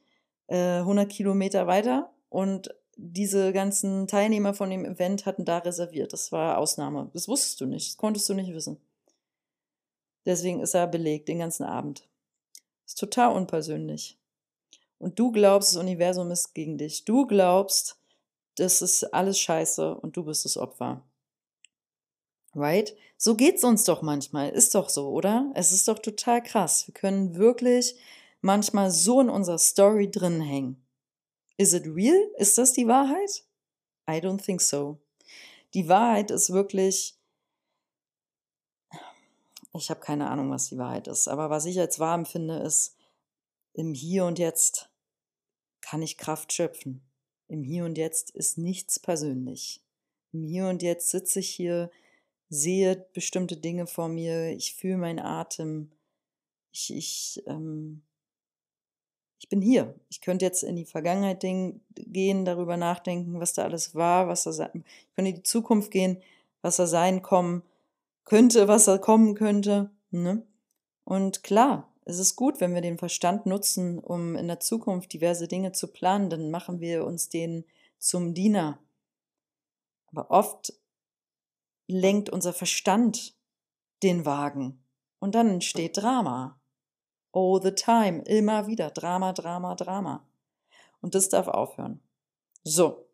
äh, 0.47 0.79
100 0.79 1.11
Kilometer 1.11 1.67
weiter. 1.67 2.11
Und 2.29 2.75
diese 2.97 3.53
ganzen 3.53 4.07
Teilnehmer 4.07 4.55
von 4.55 4.71
dem 4.71 4.85
Event 4.85 5.27
hatten 5.27 5.45
da 5.45 5.59
reserviert. 5.59 6.13
Das 6.13 6.33
war 6.33 6.59
Ausnahme. 6.59 7.11
Das 7.13 7.29
wusstest 7.29 7.61
du 7.61 7.67
nicht. 7.67 7.91
Das 7.91 7.97
konntest 7.97 8.29
du 8.29 8.35
nicht 8.35 8.53
wissen. 8.53 8.79
Deswegen 10.27 10.61
ist 10.61 10.75
er 10.75 10.87
belegt 10.87 11.29
den 11.29 11.39
ganzen 11.39 11.65
Abend. 11.65 12.09
Ist 12.87 12.99
total 12.99 13.35
unpersönlich. 13.35 14.19
Und 14.99 15.19
du 15.19 15.33
glaubst, 15.33 15.71
das 15.71 15.81
Universum 15.81 16.31
ist 16.31 16.55
gegen 16.55 16.79
dich. 16.79 17.05
Du 17.05 17.27
glaubst, 17.27 17.99
das 18.57 18.83
ist 18.83 19.05
alles 19.13 19.39
scheiße 19.39 19.95
und 19.95 20.17
du 20.17 20.25
bist 20.25 20.45
das 20.45 20.57
Opfer. 20.57 21.03
Right? 22.55 22.95
So 23.17 23.35
geht's 23.35 23.65
uns 23.65 23.85
doch 23.85 24.03
manchmal. 24.03 24.51
Ist 24.51 24.75
doch 24.75 24.89
so, 24.89 25.09
oder? 25.09 25.51
Es 25.55 25.73
ist 25.73 25.89
doch 25.89 25.99
total 25.99 26.43
krass. 26.43 26.87
Wir 26.87 26.95
können 26.95 27.35
wirklich 27.35 27.97
manchmal 28.41 28.91
so 28.91 29.21
in 29.21 29.29
unserer 29.29 29.59
Story 29.59 30.11
drin 30.11 30.41
hängen. 30.41 30.84
Is 31.57 31.73
it 31.73 31.87
real? 31.87 32.31
Ist 32.37 32.59
das 32.59 32.73
die 32.73 32.87
Wahrheit? 32.87 33.45
I 34.09 34.15
don't 34.15 34.43
think 34.43 34.61
so. 34.61 34.99
Die 35.73 35.89
Wahrheit 35.89 36.31
ist 36.31 36.51
wirklich, 36.51 37.17
ich 39.73 39.91
habe 39.91 40.01
keine 40.01 40.31
Ahnung, 40.31 40.51
was 40.51 40.69
die 40.69 40.79
Wahrheit 40.79 41.09
ist, 41.09 41.29
aber 41.29 41.51
was 41.51 41.65
ich 41.65 41.79
als 41.81 41.99
wahr 41.99 42.15
empfinde, 42.15 42.59
ist 42.59 42.97
im 43.73 43.95
Hier 43.95 44.25
und 44.25 44.39
Jetzt 44.39 44.91
kann 45.81 46.03
ich 46.03 46.17
Kraft 46.17 46.53
schöpfen. 46.53 47.03
Im 47.49 47.63
Hier 47.63 47.85
und 47.85 47.99
Jetzt 47.99 48.31
ist 48.31 48.59
nichts 48.59 48.99
persönlich. 48.99 49.83
Im 50.33 50.43
Hier 50.43 50.67
und 50.69 50.83
Jetzt 50.83 51.11
sitze 51.11 51.41
ich 51.41 51.51
hier 51.51 51.91
sehe 52.49 53.07
bestimmte 53.13 53.57
Dinge 53.57 53.87
vor 53.87 54.09
mir, 54.09 54.51
ich 54.51 54.75
fühle 54.75 54.97
meinen 54.97 55.19
Atem, 55.19 55.91
ich, 56.73 56.95
ich, 56.95 57.43
ähm, 57.47 58.03
ich 59.45 59.51
bin 59.51 59.61
hier. 59.61 59.95
Ich 60.09 60.23
könnte 60.23 60.47
jetzt 60.47 60.63
in 60.63 60.75
die 60.75 60.87
Vergangenheit 60.87 61.45
gehen, 61.95 62.45
darüber 62.47 62.79
nachdenken, 62.79 63.41
was 63.41 63.53
da 63.53 63.65
alles 63.65 63.95
war, 63.95 64.27
was 64.27 64.45
da 64.45 64.53
sein, 64.53 64.71
ich 64.75 65.15
könnte 65.15 65.29
in 65.29 65.37
die 65.37 65.43
Zukunft 65.43 65.91
gehen, 65.91 66.17
was 66.63 66.77
da 66.77 66.87
sein 66.87 67.21
kommen 67.21 67.63
könnte, 68.25 68.69
was 68.69 68.87
da 68.87 68.97
kommen 68.97 69.35
könnte. 69.35 69.91
Ne? 70.11 70.47
Und 71.05 71.43
klar, 71.43 71.93
es 72.07 72.19
ist 72.19 72.37
gut, 72.37 72.63
wenn 72.63 72.73
wir 72.73 72.81
den 72.81 72.97
Verstand 72.97 73.45
nutzen, 73.45 73.99
um 73.99 74.35
in 74.35 74.49
der 74.49 74.61
Zukunft 74.61 75.13
diverse 75.13 75.47
Dinge 75.47 75.73
zu 75.73 75.89
planen, 75.89 76.31
dann 76.31 76.51
machen 76.51 76.81
wir 76.81 77.05
uns 77.05 77.29
den 77.29 77.67
zum 77.99 78.33
Diener. 78.33 78.79
Aber 80.07 80.31
oft 80.31 80.73
lenkt 81.87 82.31
unser 82.31 82.55
Verstand 82.55 83.35
den 84.03 84.25
Wagen 84.25 84.83
und 85.19 85.35
dann 85.35 85.51
entsteht 85.51 85.99
Drama. 85.99 86.59
All 87.37 87.61
the 87.61 87.73
time, 87.73 88.23
immer 88.27 88.69
wieder 88.69 88.91
Drama, 88.91 89.33
Drama, 89.33 89.75
Drama. 89.75 90.25
Und 91.01 91.17
das 91.17 91.29
darf 91.29 91.49
aufhören. 91.49 92.01
So. 92.63 93.09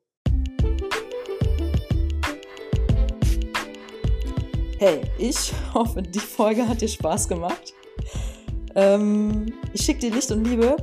Hey, 4.78 5.00
ich 5.16 5.54
hoffe, 5.74 6.02
die 6.02 6.18
Folge 6.18 6.68
hat 6.68 6.83
dir 6.83 6.88
Spaß 6.88 7.28
gemacht. 7.28 7.72
Ähm, 8.74 9.54
ich 9.72 9.80
schicke 9.80 10.00
dir 10.00 10.11
Licht 10.11 10.30
und 10.30 10.44
Liebe 10.44 10.76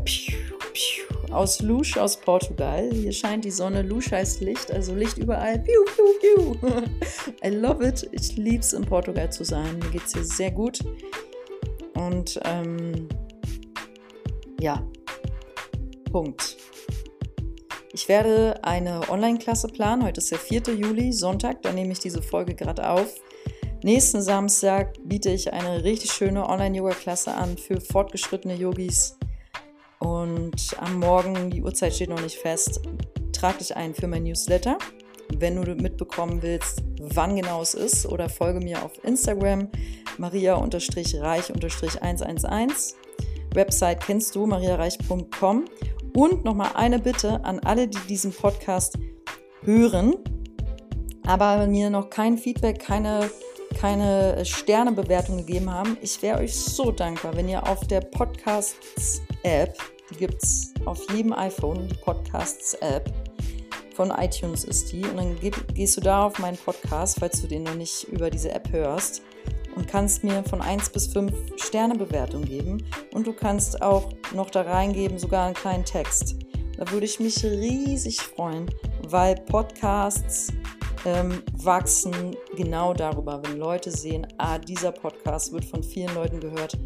aus 1.29 1.61
Lusch 1.61 1.95
aus 1.95 2.19
Portugal. 2.19 2.89
Hier 2.91 3.11
scheint 3.11 3.45
die 3.45 3.51
Sonne. 3.51 3.83
Lusch 3.83 4.11
heißt 4.11 4.41
Licht, 4.41 4.71
also 4.71 4.95
Licht 4.95 5.19
überall. 5.19 5.59
Piu, 5.59 5.85
piu, 5.95 6.55
piu. 6.55 6.69
I 7.45 7.49
love 7.49 7.87
it. 7.87 8.09
Ich 8.13 8.35
liebe 8.35 8.61
es, 8.61 8.73
in 8.73 8.83
Portugal 8.83 9.31
zu 9.31 9.43
sein. 9.43 9.77
Mir 9.77 9.91
geht 9.91 10.05
es 10.07 10.13
hier 10.13 10.25
sehr 10.25 10.49
gut. 10.49 10.79
Und 11.93 12.39
ähm, 12.43 13.07
ja, 14.59 14.83
Punkt. 16.11 16.57
Ich 17.93 18.07
werde 18.07 18.63
eine 18.63 19.09
Online-Klasse 19.09 19.69
planen. 19.69 20.03
Heute 20.03 20.19
ist 20.19 20.31
der 20.31 20.39
4. 20.39 20.75
Juli, 20.75 21.13
Sonntag. 21.13 21.61
Da 21.63 21.71
nehme 21.71 21.91
ich 21.91 21.99
diese 21.99 22.21
Folge 22.21 22.53
gerade 22.53 22.89
auf. 22.89 23.15
Nächsten 23.83 24.21
Samstag 24.21 24.93
biete 25.03 25.29
ich 25.29 25.53
eine 25.53 25.83
richtig 25.83 26.11
schöne 26.11 26.47
Online-Yoga-Klasse 26.47 27.33
an 27.33 27.57
für 27.57 27.81
fortgeschrittene 27.81 28.55
Yogis. 28.55 29.17
Und 29.99 30.75
am 30.79 30.99
Morgen, 30.99 31.49
die 31.49 31.63
Uhrzeit 31.63 31.93
steht 31.93 32.09
noch 32.09 32.21
nicht 32.21 32.37
fest, 32.37 32.81
trag 33.33 33.57
dich 33.59 33.75
ein 33.75 33.95
für 33.95 34.07
mein 34.07 34.23
Newsletter. 34.23 34.77
Wenn 35.35 35.61
du 35.61 35.75
mitbekommen 35.75 36.41
willst, 36.41 36.83
wann 36.99 37.35
genau 37.35 37.61
es 37.61 37.73
ist, 37.73 38.05
oder 38.05 38.29
folge 38.29 38.59
mir 38.59 38.83
auf 38.83 39.03
Instagram 39.03 39.69
maria-reich-111. 40.17 42.93
Website 43.53 44.01
kennst 44.01 44.35
du, 44.35 44.45
mariareich.com. 44.45 45.65
Und 46.15 46.45
nochmal 46.45 46.71
eine 46.75 46.99
Bitte 46.99 47.43
an 47.43 47.59
alle, 47.59 47.87
die 47.87 47.99
diesen 48.07 48.31
Podcast 48.31 48.97
hören, 49.61 50.15
aber 51.25 51.67
mir 51.67 51.89
noch 51.89 52.09
kein 52.09 52.37
Feedback, 52.37 52.79
keine 52.79 53.29
keine 53.79 54.43
Sternebewertung 54.43 55.37
gegeben 55.37 55.71
haben. 55.71 55.97
Ich 56.01 56.21
wäre 56.21 56.39
euch 56.39 56.55
so 56.55 56.91
dankbar, 56.91 57.35
wenn 57.35 57.47
ihr 57.49 57.67
auf 57.67 57.85
der 57.87 58.01
Podcasts-App, 58.01 59.77
die 60.09 60.15
gibt 60.15 60.41
es 60.43 60.73
auf 60.85 61.05
jedem 61.11 61.33
iPhone, 61.33 61.87
die 61.87 61.95
Podcasts-App, 61.95 63.11
von 63.95 64.11
iTunes 64.11 64.63
ist 64.63 64.91
die. 64.91 65.03
Und 65.03 65.17
dann 65.17 65.35
gehst 65.73 65.97
du 65.97 66.01
da 66.01 66.25
auf 66.25 66.37
meinen 66.39 66.57
Podcast, 66.57 67.19
falls 67.19 67.41
du 67.41 67.47
den 67.47 67.63
noch 67.63 67.75
nicht 67.75 68.03
über 68.05 68.29
diese 68.29 68.51
App 68.51 68.71
hörst, 68.71 69.23
und 69.77 69.87
kannst 69.87 70.23
mir 70.23 70.43
von 70.43 70.59
1 70.59 70.89
bis 70.89 71.07
5 71.07 71.31
Sternebewertung 71.57 72.43
geben. 72.43 72.83
Und 73.13 73.27
du 73.27 73.33
kannst 73.33 73.81
auch 73.81 74.09
noch 74.33 74.49
da 74.49 74.63
reingeben, 74.63 75.19
sogar 75.19 75.45
einen 75.45 75.53
kleinen 75.53 75.85
Text. 75.85 76.35
Da 76.77 76.89
würde 76.91 77.05
ich 77.05 77.19
mich 77.19 77.43
riesig 77.43 78.19
freuen, 78.19 78.69
weil 79.07 79.35
Podcasts 79.35 80.51
ähm, 81.05 81.43
wachsen 81.53 82.35
genau 82.55 82.93
darüber, 82.93 83.41
wenn 83.43 83.57
Leute 83.57 83.91
sehen, 83.91 84.25
ah, 84.39 84.57
dieser 84.57 84.91
Podcast 84.91 85.53
wird 85.53 85.65
von 85.65 85.83
vielen 85.83 86.13
Leuten 86.15 86.39
gehört, 86.39 86.77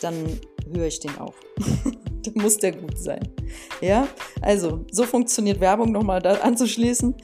dann 0.00 0.38
höre 0.72 0.86
ich 0.86 1.00
den 1.00 1.18
auch. 1.18 1.34
dann 2.22 2.34
muss 2.34 2.58
der 2.58 2.72
gut 2.72 2.96
sein. 2.96 3.28
Ja, 3.80 4.06
also 4.40 4.84
so 4.90 5.04
funktioniert 5.04 5.60
Werbung 5.60 5.90
nochmal 5.90 6.22
da 6.22 6.34
anzuschließen. 6.34 7.14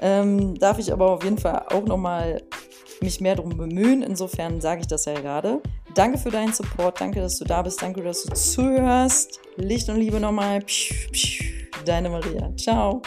Ähm, 0.00 0.54
darf 0.54 0.78
ich 0.78 0.92
aber 0.92 1.10
auf 1.10 1.24
jeden 1.24 1.38
Fall 1.38 1.66
auch 1.70 1.84
nochmal 1.84 2.40
mich 3.02 3.20
mehr 3.20 3.36
darum 3.36 3.56
bemühen. 3.56 4.02
Insofern 4.02 4.60
sage 4.60 4.82
ich 4.82 4.86
das 4.86 5.04
ja 5.04 5.14
gerade. 5.14 5.60
Danke 5.94 6.18
für 6.18 6.30
deinen 6.30 6.52
Support, 6.52 7.00
danke, 7.00 7.20
dass 7.20 7.38
du 7.38 7.44
da 7.44 7.62
bist, 7.62 7.82
danke, 7.82 8.02
dass 8.02 8.22
du 8.22 8.34
zuhörst. 8.34 9.40
Licht 9.56 9.88
und 9.88 9.96
Liebe 9.96 10.20
nochmal. 10.20 10.60
Deine 11.84 12.10
Maria. 12.10 12.52
Ciao. 12.56 13.02